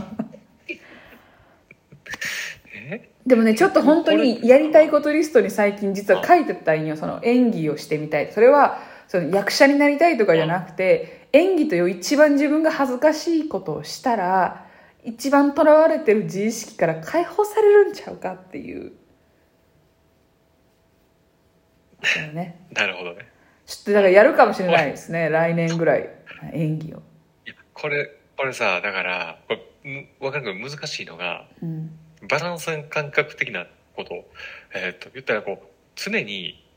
[2.73, 3.09] え？
[3.25, 6.97] でもねちょっと本当にやりたいことリストに最近実は書いてたんよ。
[6.97, 8.31] その演技をしてみたい。
[8.31, 14.65] それはその役者になりたいとかじゃなくて演技という一番自分が恥ずかしいことをしたら
[15.03, 18.93] 一番とらわれてる自意識から解放されるんちゃうかっていう。
[22.33, 22.65] ね。
[22.71, 23.27] なるほどね。
[23.65, 26.09] ちょっとだからやるかもしれないですね来年ぐらい。
[26.53, 27.03] 演技を、
[27.73, 31.91] これ、これさ、だから、これ、むわかるけど難しいのが、うん。
[32.27, 34.25] バランス感覚的なこと。
[34.73, 36.67] えーっと、言ったらこう、常に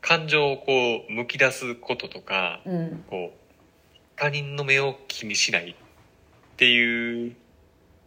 [0.00, 3.04] 感情をこう、むき出すこととか、うん。
[3.08, 7.36] こう、他人の目を気にしないっていう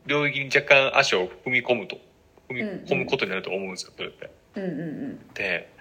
[0.06, 1.98] 領域に若干足を踏み込むと
[2.50, 4.30] 踏み込むことになると思うんですよそれって。
[4.56, 5.72] うんうんで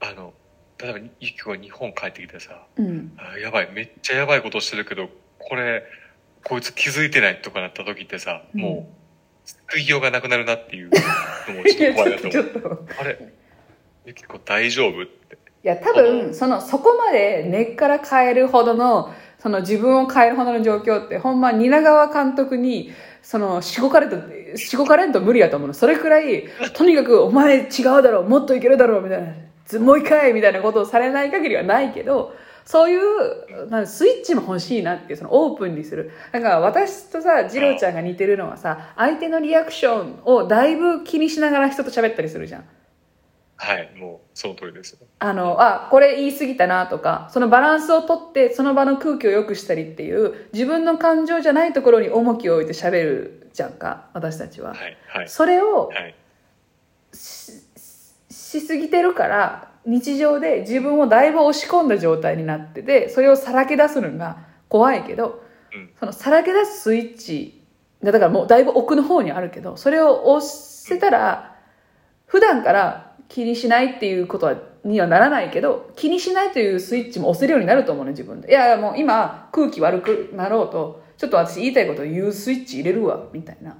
[0.00, 0.34] あの
[0.78, 2.86] 例えばゆき子が日本帰ってきてさうん。
[2.86, 5.84] うんあやばいめっちゃやばいことしてるけどこれ
[6.44, 8.60] こいつ気づいてないとかなった時ってさ、うん。
[8.60, 12.88] もう救いようがなくなるなっていうのもちょっと 怖いなと思う。
[13.00, 13.18] あれ
[14.04, 15.38] ゆき子大丈夫って。
[15.64, 24.16] いや多分そのそこまで根っから変えるほどのその自分を変えるほどの状況ってほんま蜷川監督にそのしごかれと
[24.56, 25.74] しごかれんと無理やと思うの。
[25.74, 29.80] それくらいとにかくお前違うだろうもっといけるだろうみたいな。
[29.80, 36.12] もう一回みたいなことをされない限りはないけどそういうなんスイッチも欲しいなっていうそのオープンにする。
[36.32, 42.64] だから私とさ次郎ちゃんが似てるのはさ相手のリアクションをだいぶ気にしながら人と喋ったりするじゃん。
[43.58, 44.98] はいもうその通りですよ。
[45.18, 54.74] あの、あ、これ言い過ぎたなとか、そのバランスをとって、その場の空気を良くしたりっていう、自分の感情じゃないところに重きを置いて喋るじゃんか、私たちは。
[54.74, 55.28] はいはい。
[55.28, 56.14] それをはい。
[57.12, 64.38] しすぎてるから、日常で自分をだいぶ押し込んだ状態になってて、それをさらけ出すのが
[64.68, 65.42] 怖いけど、
[65.74, 65.90] うん。
[65.98, 67.62] そのさらけ出すスイッチ
[68.02, 71.56] が、だからもうだいぶ奥の方にあるけど、それを押せたら、
[72.26, 78.50] 普段から気にしないっていうことはにはならないけど気にしないというスイッチも押せるようになると思うね自分で。
[78.50, 83.76] いやもう今空気悪くなろうとちょっと私言いたいことを言うスイッチ入れるわみたいな。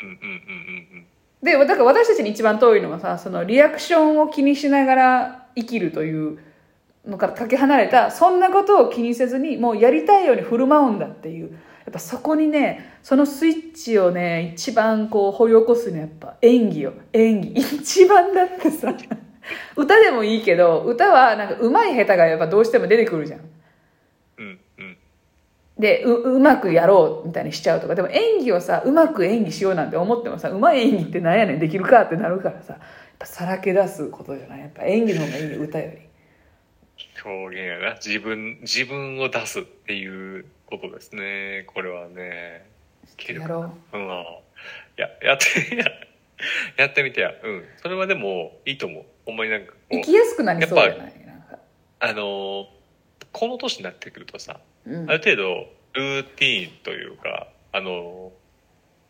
[0.00, 1.06] うんうんうんうんうん。
[1.42, 6.38] でだから私たちに一番遠いのがさそのリアクションを気にしながら生きるという
[7.06, 11.58] のからかけ離れたそんなことを気にせずにもうやりたいように振る舞うんだっていう
[11.94, 16.92] ぱそこにねそのスイッチをね一番こう掘り起こすのはやっぱ演技よ。
[17.12, 17.52] 演技。
[17.76, 18.94] 一番だってさ
[19.76, 23.40] 歌でもいいけど歌はなんか上手い下手がやっぱどうしても出てくるじゃん。
[24.38, 24.96] うんうん。
[25.78, 27.94] でううまくやろうみたいにしちゃうとか。
[27.94, 32.82] でも演技をさうまく演技しようなんて思ってもさうまい演技ってなんやねんできるかってなるからさやっ
[33.18, 34.60] ぱさらけ出すことじゃない？
[34.60, 35.98] やっぱ演技の方がいいよ歌より。
[37.24, 37.94] 表現やな。
[37.94, 40.44] 自分自分を出すっていう
[40.78, 41.64] ことですね。
[41.66, 42.66] これはね。
[43.28, 43.98] やろう。
[43.98, 44.06] うん。
[44.96, 45.84] や やってや
[46.76, 47.32] やってみてや。
[47.42, 47.64] うん。
[47.82, 49.04] それはでもいいと思う。
[49.26, 51.12] ほんまになんか生きやすくなりそうじゃない？
[52.00, 52.66] あのー
[53.32, 55.10] この年になってくるとさうん。
[55.10, 58.44] ある程度ルーティーンというかあのー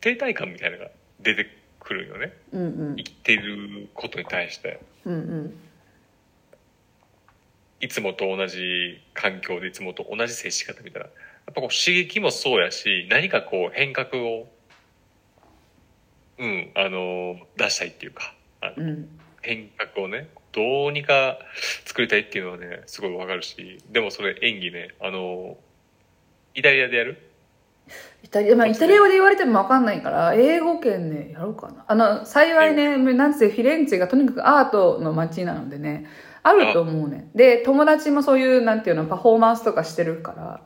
[0.02, 0.90] 停滞感みたいなのが
[1.20, 1.46] 出て
[1.80, 2.32] くるよね。
[2.52, 2.96] うんうん。
[2.96, 4.80] 生きてることに対して。
[5.04, 5.60] うんうん。
[7.80, 11.08] いつもと同じ環境でいつもと同じ接し方みたいな
[11.46, 14.48] やっぱこう刺激もそうやし何かこう変革を
[16.38, 19.08] うんあの出したいっていうかあのうん
[19.42, 21.38] 変革をねどうにか
[21.84, 25.56] 作りたいっていうのはねすごいわかるしでもそれ演技ねあの
[26.54, 27.30] イタリアでやる？
[28.22, 31.84] イタリア、まあ、イタリア語で言われても分かんないから、英語圏ね、やろうかな。
[31.86, 36.06] あの、幸いね、なんせフィレンツェがとにかくアートの街なのでね、
[36.42, 37.28] あると思うね。
[37.34, 40.62] で、友達もそういう、なんていうの、パフォーマンスとかしてるから、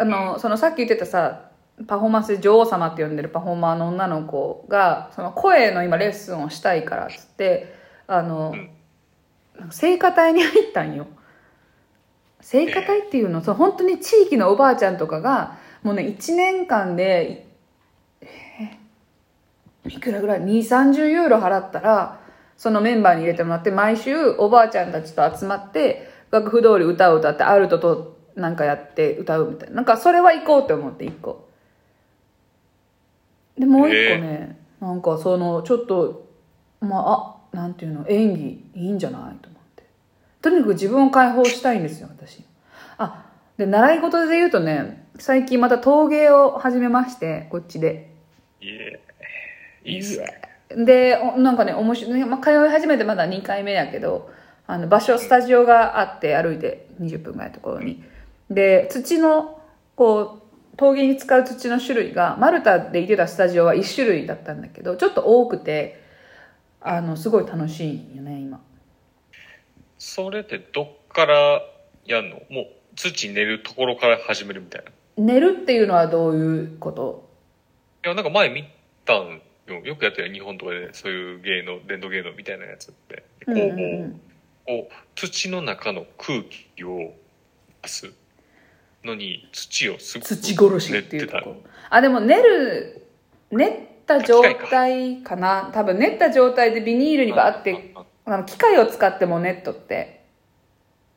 [0.00, 1.50] あの、そのさっき言ってたさ、
[1.86, 7.74] パフォーマンスで女王様って呼んでるパフォーマーの女の子が、その声の今レッスンをしたいからっつって、
[8.06, 8.70] あの、うん
[9.70, 11.06] 聖歌隊に入ったんよ。
[12.40, 17.46] 聖歌隊っていうの、そう本当に地域のおばあちゃんとかが、もうね、1年間で、
[18.22, 22.20] いえーいくらぐらい ?2、30ユーロ払ったら、
[22.56, 29.76] そのメンバーに入れてもらって、毎週おばあちゃんたちと集まって、楽譜通り歌を歌って、アルトとなんかやって歌うみたいな。
[29.76, 31.48] なんかそれは行こうって思って、1個。
[33.58, 36.26] で、もう1個ね、なんかその、ちょっと、
[36.80, 39.84] まあ、あ、なんていうの、演技いいんじゃないと思って。
[40.40, 42.44] とにかく自分を解放したいんですよ、私。
[42.98, 43.26] あ、
[43.58, 48.10] で、習い事で言うとね、最近また陶芸を始めまして、こっちで。
[48.60, 49.00] いえ
[49.84, 54.30] いいっすねで、おなんかね、面白い、ねまあ、通い始めてまだ2回目やけど、
[54.66, 58.04] あの、場所、スタジオがあって歩いて20分ぐらいのところに。
[58.50, 59.60] で、土の、
[59.96, 60.40] こ
[60.74, 66.02] う、陶芸に使う土の種類が、マルタで行ってたスタジオは1種類だったんだけど、ちょっと多くて、
[66.80, 68.60] あの、すごい楽しいよね、今。
[69.98, 71.60] それってどっから
[72.06, 72.36] やんの？
[72.48, 74.90] もう土練るところから始めるみたいな？
[74.90, 77.28] い寝るっていうのはどういうこと？
[78.02, 78.64] やなんか前見
[79.04, 79.84] たんよ。
[79.84, 83.24] よくやってる日本とかでそういう芸能伝統芸能みたいなやつって。
[83.44, 83.52] 工
[84.66, 86.42] 房、土の中の空
[86.76, 87.12] 気を
[87.82, 88.10] 出す
[89.04, 91.56] のに土をすごく土殺しっていうと練こ
[91.90, 93.06] あでも練る
[93.50, 93.72] 練っ
[94.06, 95.70] た状態かな。
[95.72, 100.24] 多分練った状態でビニールにバーってああの機械を使ってもネットって。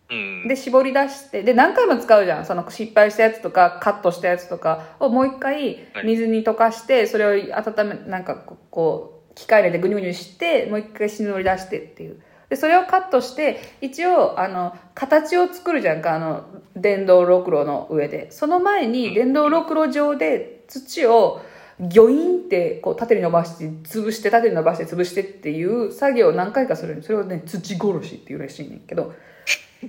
[0.10, 0.48] うん。
[0.48, 2.46] で絞り出してで何回も使うじゃん。
[2.46, 6.06] その失敗したやつとかカットしたやつとかをもう一回はい。
[6.06, 12.22] 水に溶かしてそれを温めなんかこう機械入れてグニュグニュしてもう一回絞り出してっていう
[12.54, 16.46] でそれをカットして一応あの形を作るじゃんかあの
[16.76, 18.30] 電動ろくろの上で。
[18.30, 21.42] その前に電動ろくろ上で土を
[21.80, 29.16] ギョインってこう縦に伸ばして潰して縦に伸ばして潰してっていう作業を何回かするそれをね土殺しっていうらしいねんけど。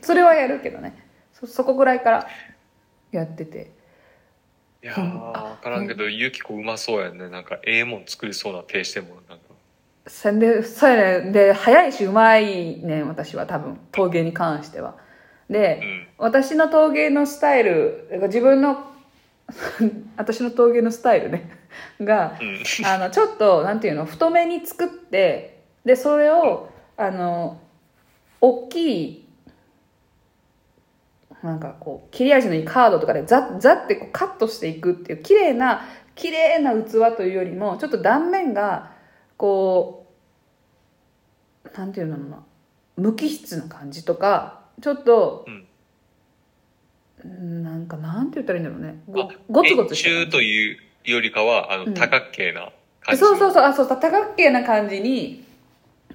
[0.03, 0.97] それはやるけどね。
[1.35, 2.29] そそこぐらいから
[3.13, 3.73] やってて。
[4.83, 7.29] いやー、わからんけど、ゆきこうまそうやんね。
[7.29, 9.17] なんか、ええもん作りそうな手してんもん。
[9.29, 9.44] なんか。
[10.07, 14.97] そんでそうやねで早いしうまいねん私は多分陶芸に関しては
[15.49, 16.07] で、うん。
[16.19, 18.93] 私の陶芸のスタイル自分の
[20.17, 21.51] 私の陶芸のスタイルね
[22.01, 22.87] がうん。
[22.87, 27.59] あのちょっとなんていうの太めに作ってでそれをあの
[28.41, 29.29] 大きい
[31.43, 35.83] なんかこう切れ味のいいカードとかでザッザッってこうカットしていくっていう綺麗な
[36.15, 38.94] 綺麗な器というよりもちょっと断面が
[39.37, 40.07] こ
[41.65, 42.43] うなんていうのかな
[42.97, 45.67] 無機質な感じとかちょっと、うん。
[47.25, 49.03] うんなんかなんて言ったらいいんだろうね。
[49.09, 50.11] ごあごつごつした。
[50.11, 51.95] 感じ円柱というよりかは、あの、うん。
[51.95, 52.71] 多角形な
[53.01, 53.21] 感じ。
[53.21, 55.45] そうそうそうあそう多角形な感じに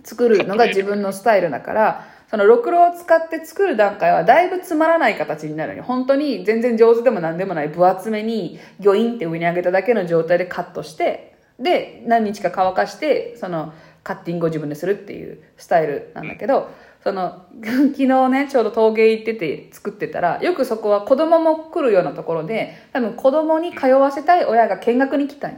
[0.03, 5.83] 作るのが自分のスタイルだからそのろくろを使って作る段階はだいぶつまらない形になるよ。
[5.83, 16.69] 本当に全然上手でも何でもない分厚めにギョインって上に上げただけの状態でカットしてで何日か乾かしてそのカッティングを自分でするっていうスタイルなんだけど、
[17.03, 25.57] その 昨日ねちょうど陶芸行ってて作ってたらよくそこは子供も来るようなところで多分子供に通わせたい親が見学に来たんよ。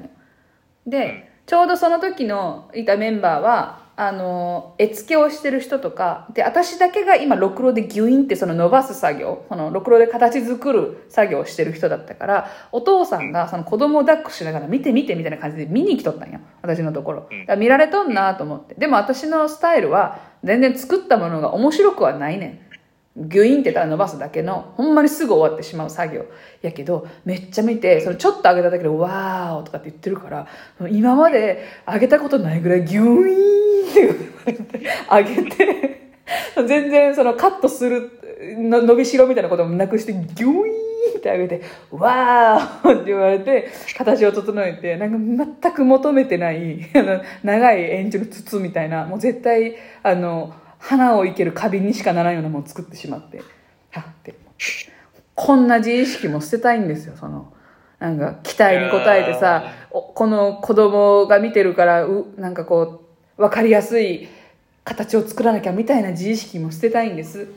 [0.88, 1.24] で、うん。
[1.46, 17.30] ちょうどその時のいたメンバーはあの絵付けをしてる人とかで私だけが今ろくろでギュインってその伸ばす作業そのろくろで形作る作業をしてる人だったからお父さんがその子供を抱っこしながら見て見てみたいな感じで見に来とったんよ私のところ。
[17.46, 18.74] ら見られとんなと思って。
[18.74, 22.71] でも私のスタイルは全然作ったものが面白くはないねん
[23.18, 26.26] ギュインってただ伸ばすだけのほんまにすぐ終わってしまう作業。
[26.62, 30.48] やけどめっちゃ見てそれちょっと上げただけで「わーお」とかって言ってるから
[30.90, 36.02] 今まで上げたことないぐらいギュイーンって上げて
[36.68, 38.12] 全然そのカットする
[38.58, 53.42] の伸びしろみたいなこともなくしてギュイーンって上げて「わーおって言われて形を整えてなんか全く求めてないあの長い円柱の筒みたいなもう絶対あの花を生ける花瓶にしかならんようなものを作ってしまって
[53.92, 54.36] はって。
[55.36, 57.54] こんな自意識も捨てたいんですよその。
[58.00, 63.06] なんか期待に応えてさおこの子供が見てるからうなんかこ
[63.38, 64.28] う分かりやすい
[64.84, 67.48] 形を作らなきゃみたいな自意識も捨てたいんです。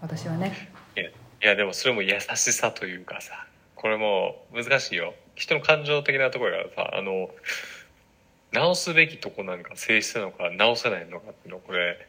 [0.00, 0.52] 私はね。
[0.96, 5.14] いや、いやでもそれも優しさというかさ、これも難しいよ。
[5.34, 7.30] 人の感情的なところからさ、あの、
[8.54, 12.06] 直すべきとこなんか性質なのか直せないのかっていうのこれ、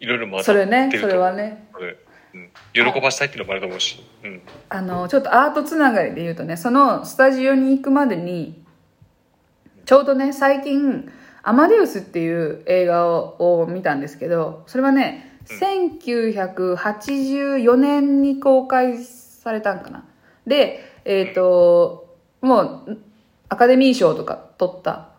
[0.00, 1.68] いろいろ混ざってるとそれはね。
[1.72, 1.96] これ。
[2.34, 4.42] うん、喜ばしたいっていうのもあると思うし、うん。
[4.68, 8.60] あのちょっとアートつながりで言うとねそのスタジオに行くまでに
[9.86, 11.08] ちょうどね最近
[11.44, 20.04] 「アマデウス」っていう映画をを見たんですけどそれはね、1984年に公開されたんかな。
[20.44, 22.98] でえっ、ともう
[23.48, 25.13] アカデミー賞とか取った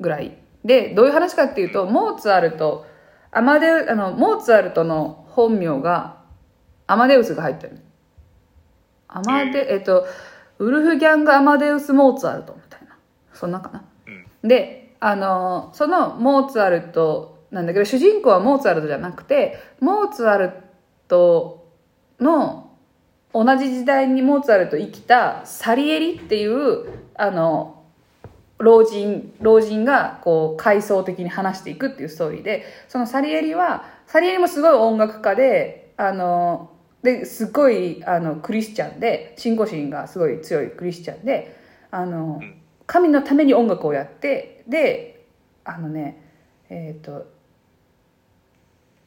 [0.00, 2.86] ぐらいでどういう話かっていうとモーツァルト
[3.30, 6.20] アマデウあのモーツァルトの本名が
[6.86, 7.80] アマデウスが入ってる
[9.12, 10.06] アマデ、えっと、
[10.58, 12.96] ウルフギャング・アマデウス・モーツァルトみたいな。
[13.32, 13.84] そんなかな。
[14.06, 14.48] うん。
[14.48, 20.52] で、あの、そのモーツァルトなんだけど、主人公はモーツァルトじゃなくて、モーツァル
[21.08, 21.72] ト
[22.20, 22.70] の
[23.32, 26.86] 同じ時代にモーツァルト生きたサリエリっていう、
[27.16, 27.79] あの、
[28.60, 36.70] 老人、老人がこう階層的に話していくっていうストーリーで、そのサリエリは、サリエリもすごい音楽家で、あの、
[37.02, 41.56] で、すごい、あの、クリスチャンで、信仰心がすごい強いクリスチャンで、
[41.90, 42.40] あの、
[42.86, 45.26] 神のために音楽をやって、で、
[45.64, 46.22] あのね、
[46.68, 47.26] えっ、と、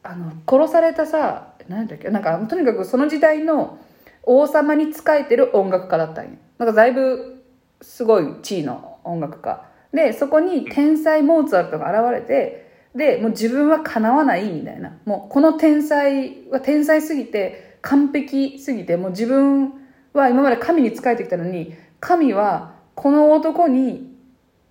[0.02, 3.78] あの、殺されたさ、何だっけ、なんか、とにかくその時代の
[4.24, 6.32] 王様に仕えてる音楽家だったんよ。
[6.58, 7.44] なんかだいぶ
[7.82, 9.66] すごい地位の音楽家。
[9.94, 14.98] で、そこに天才モーツァルトが現れて、で、もう自分は叶わないみたいな。
[15.06, 19.74] もうこの天才は天才すぎて、完璧すぎて、もう自分
[20.14, 24.16] は今まで神に仕えてきたのに、神はこの男に、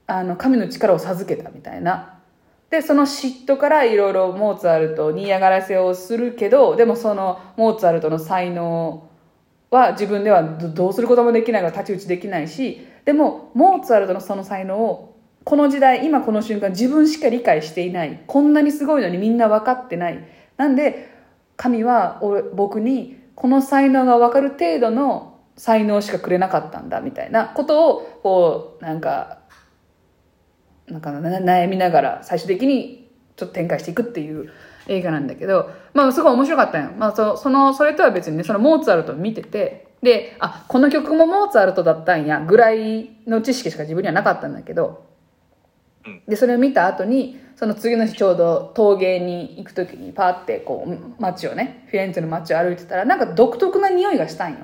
[0.07, 1.95] あの、神の力を授けたみたいな。
[1.95, 2.22] っ
[2.72, 9.11] で、その嫉妬からいろいろモーツァルトに嫌がらせをするけど、でもそのモーツァルトの才能
[9.70, 15.13] は自分ではどどうすることもできないから太刀打ちできないし、でもモーツァルトのその才能を
[15.45, 18.23] この時代、今この瞬間自分しか理解していない。
[18.27, 20.25] こんなにすごいのにみんな分かってない。
[20.57, 21.11] なんで、
[21.57, 22.21] 神は
[22.55, 29.39] 僕にこの才能が分かる程度の才能しかくれなかったんだみたいなことをこうなんか
[30.87, 34.51] なんかな悩みながら最終的にちょっと展開していくっていう
[34.89, 45.07] 映画なんだけどまあすごい面白かったんよ、まあ、そそのそれとは別にねそのモーツァルト見ててであこの曲もモーツァルトだったんやぐらいの知識しか自分にはなかったんだけど
[46.27, 54.59] でそれを見た後にその次の日ちょうど陶芸に行く時にパーってこう街をねフィレンツェの街を歩いてたらなんか独特な匂いがしたんよ。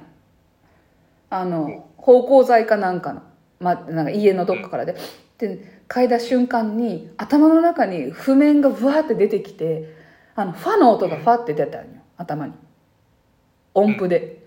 [1.31, 3.23] あの芳香剤かなんかの、
[3.61, 4.97] ま、なんか家のどっかからで。
[5.39, 9.95] で嗅いだ瞬間に頭の中に譜面がブワーって出てきて
[10.35, 12.55] あのファの音がファって出たんよ頭に。
[13.75, 14.38] 音符で、うん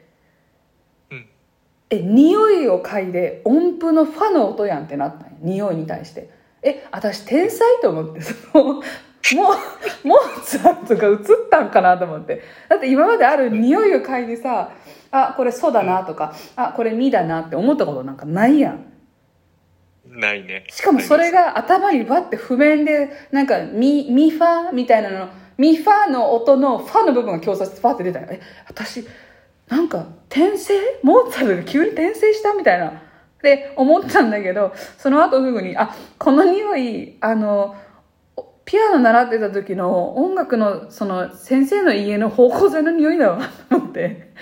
[1.92, 6.30] え匂いを嗅いで音符のファの音やんってなったんよ匂いに対して。
[6.64, 8.22] え私天才と思って。
[8.22, 8.82] そ のも
[9.52, 11.18] うモーツァルトが映っ
[11.50, 12.42] たんかなと思って。
[12.70, 14.72] だって今まである匂いを嗅いでさ
[15.12, 18.86] あこれ「ソ」だなとかあこれ「ミ」だなって思ったことなんかないやん。
[20.08, 20.66] ないね。
[20.70, 28.28] しかもそれが頭にバッて譜面でなんかミミファみたいなのミファの音のファの部分が強さしてパッて出たよ。
[28.30, 29.06] え私
[29.72, 30.74] なんか転生？
[31.02, 32.90] モーツァルトが急に転生したみたいな。
[32.90, 32.94] っ
[33.42, 37.76] て思ったんだけどその後すぐにあこの匂いあの
[38.66, 43.50] ピアノ習ってた時の音楽のその先生の家の芳香剤の匂いだわ。
[43.70, 44.34] と思って。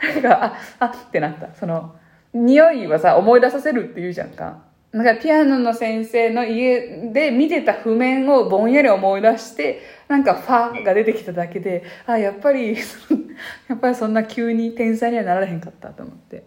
[0.00, 1.54] なんかああってなった。
[1.54, 1.96] その
[2.32, 4.69] 匂いはさ思い出させるって言うじゃんか。
[4.92, 12.76] なんかピアノの先生の家で見てた譜面をぼんやり思い出して、なんかファが出てきただけで、あ、やっぱり、
[13.68, 16.42] やっぱりそんな急に天才にはなられへんかったと思って。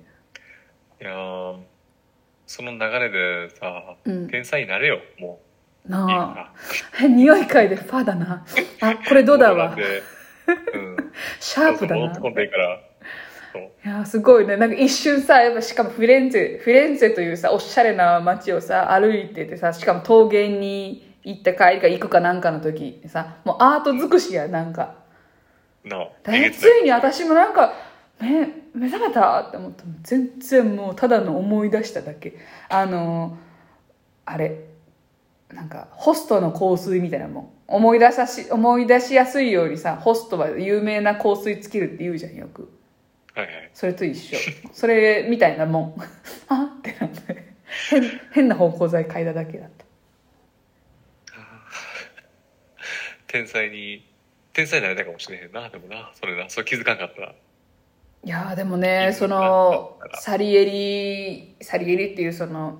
[1.02, 1.58] いやー
[2.46, 5.39] その流れでさ、うん天才になれよ、も
[5.86, 5.88] う。
[5.88, 6.06] いいなあ。
[7.00, 7.06] な。
[7.06, 8.46] え、匂い嗅いでファだな。
[8.82, 9.88] あ、これどうだわもうなん。
[11.39, 12.02] シャープだな。
[12.02, 12.82] 戻ってこんでいいから。
[13.60, 14.58] いやすごいね。
[14.58, 24.95] なんか一瞬さ、やっぱしかもフィレンツェ、フィレンツェというさ、おしゃれな街をさ、歩いててさ、しかも陶芸に行った帰りか行くかなんかの時にさ、もうアート尽くしや、なんか。
[25.84, 26.84] なつい。
[26.84, 27.74] に私もなんか
[28.20, 29.84] 目目覚めたって思った。
[29.84, 32.38] の全然もうただの思い出しただけ。
[32.70, 33.38] あの
[34.26, 34.66] あれ。
[35.51, 37.49] なんかホストの香水みたいなもん。
[37.68, 42.70] 思い出さし思い出しやすいようにさホストは有名な香水つけるって言うじゃんよく
[43.36, 43.72] はいはい。
[43.74, 44.38] それと一緒。
[44.74, 45.96] それみたいなもん。
[46.50, 47.54] あってなって。
[47.90, 49.86] 変変な芳香剤嗅いだだけだった
[53.28, 54.08] 天才に、
[54.54, 57.34] 天才になれたかもしれへんな、でもな、それな、それ気づかんかったら。
[58.26, 62.80] いやーでもねそのサリエリサリエリっていうその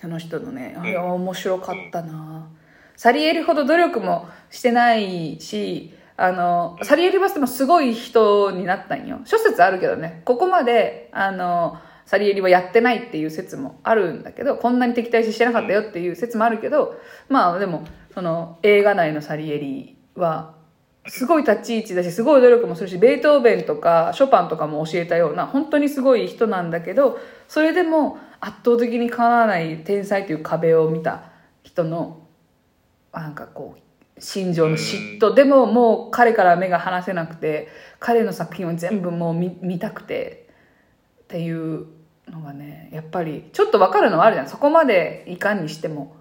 [0.00, 2.48] その人のねあれは面白かったな、
[2.96, 9.20] サリエリほど努力もしてないしあのサリエリはでもすごい人になったんよ。
[9.24, 10.22] 諸説あるけどね。
[10.24, 16.98] ここまであのサリエリはやってないっていう説もあるんだけどこんなに敵対視してなかったよっていう説もあるけど
[17.28, 20.54] まあでもその映画内のサリエリは
[21.06, 31.30] すごい立ち位置だしすごい努力もするしベートーベンとかショパンとかも教えたような本当にすごい人なんだけどそれでも圧倒的にかなわない天才という壁を見た
[31.62, 32.26] 人の
[33.12, 33.87] なんかこう
[34.20, 35.34] 心情の嫉妬。
[35.34, 40.48] でももう彼から目が離せなくて彼の作品を全部もう見見たくて
[41.22, 41.86] っていう
[42.28, 44.48] のがねやっぱりちょっと分かるのはあるじゃん。
[44.48, 46.16] そこまでいかんにしても。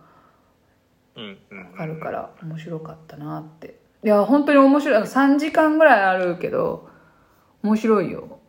[1.15, 1.73] うんうん。
[1.77, 3.79] あるから面白かったなって。
[4.03, 5.01] いや本当に面白い。
[5.01, 6.89] 3時間ぐらいあるけど
[7.63, 8.39] 面白いよ。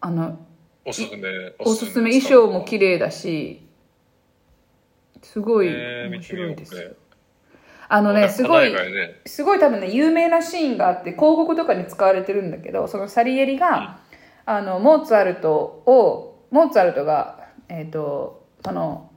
[0.00, 0.38] あの
[0.84, 1.28] おすすめ。
[1.58, 2.10] おすすめ。
[2.20, 3.66] 衣装も綺麗だし
[5.22, 6.74] すごいえー面白いです。
[6.74, 7.09] よ見てみよう
[7.92, 8.72] あのねすごい
[9.26, 13.98] すごい多分ね有名なシーンがあって広告とかに使われてるんだけどそのサリエリが、
[14.46, 15.52] あのモーツァルト
[15.86, 19.10] をモーツァルトがえっ、とその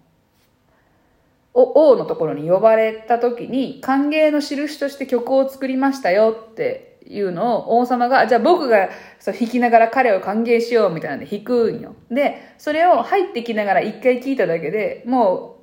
[1.53, 11.95] お王のところに呼ばれた時に歓迎の印として曲を作りましたよっていうのを王様がじゃあ僕がそう弾きながら彼を歓迎しようみたいなんで弾くんよ。
[12.09, 15.59] でそれを入ってきながら一回聞いただけでも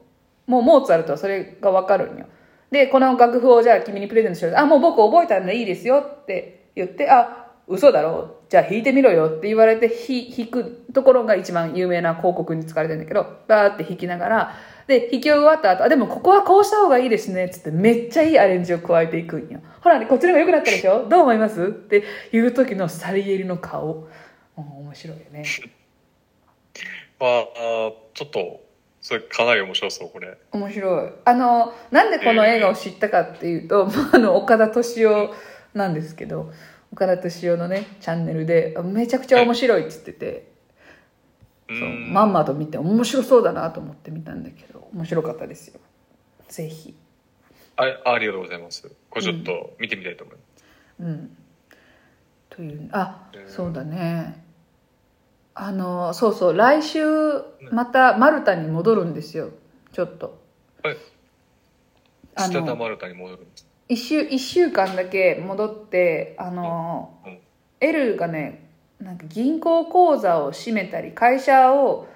[0.46, 2.26] うもうモーツァルトはそれがわかるんよ
[2.70, 4.54] でこの楽譜をじゃあ君にプレゼントしよう。
[4.56, 8.36] あもう僕覚えたんでいいですよって言ってあ嘘だろ。
[8.36, 14.56] うじゃあ弾いてみろよって言われて弾くところが一番有名な広告に使われてるんだけどバーって弾きながら
[14.88, 19.60] で弾き終わった後あでもここはこうした方がいいですねっつってめっちゃいいアレンジを加えていくんよ。
[19.80, 21.08] ほらねこっちの方が良くなったでしょ。
[21.08, 22.02] どう思いますって
[22.32, 24.08] いう時のサリエリの顔。
[24.56, 25.44] 面白いよね。
[27.20, 27.44] まああ
[28.14, 28.60] ちょっと
[29.00, 30.36] それかなり面白そうこれ。
[30.52, 31.10] 面白い。
[31.24, 35.34] あのなんでこの映画を知ったかっていうと、まああの岡田敏夫
[35.74, 36.52] なんですけど
[36.92, 40.52] 岡田敏夫のねチャンネルでめちゃくちゃ面白いっつってて、
[41.68, 42.12] うそうん。
[42.12, 45.80] まんまと見て面白そうだなと思って見たんだけど面白かったですよ。
[46.48, 46.94] ぜひ。
[47.76, 48.90] あありがとうございます。
[49.08, 50.54] これちょっと見てみたいと思います、
[51.00, 51.36] うん。
[52.50, 54.49] というあうんそうだね
[55.62, 57.04] あのそうそう来週
[57.70, 59.50] またマルタに戻るんですよ
[59.92, 60.40] ちょっと。
[60.82, 60.96] はい。
[62.74, 67.32] マルタに戻るんです一週一週間だけ戻ってあの、うん。
[67.32, 67.38] うん。
[67.80, 72.08] L がねなんか銀行口座を閉めたり会社を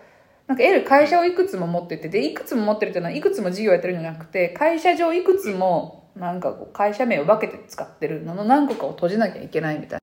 [0.47, 9.99] なんか L 会社をいくつも持っててでいくつも持ってるっていうのはいくつも事業やってるんじゃなくて会社上いくつもなんかこう会社名を分けて使ってるのの何個かを閉じなきゃいけないみたいな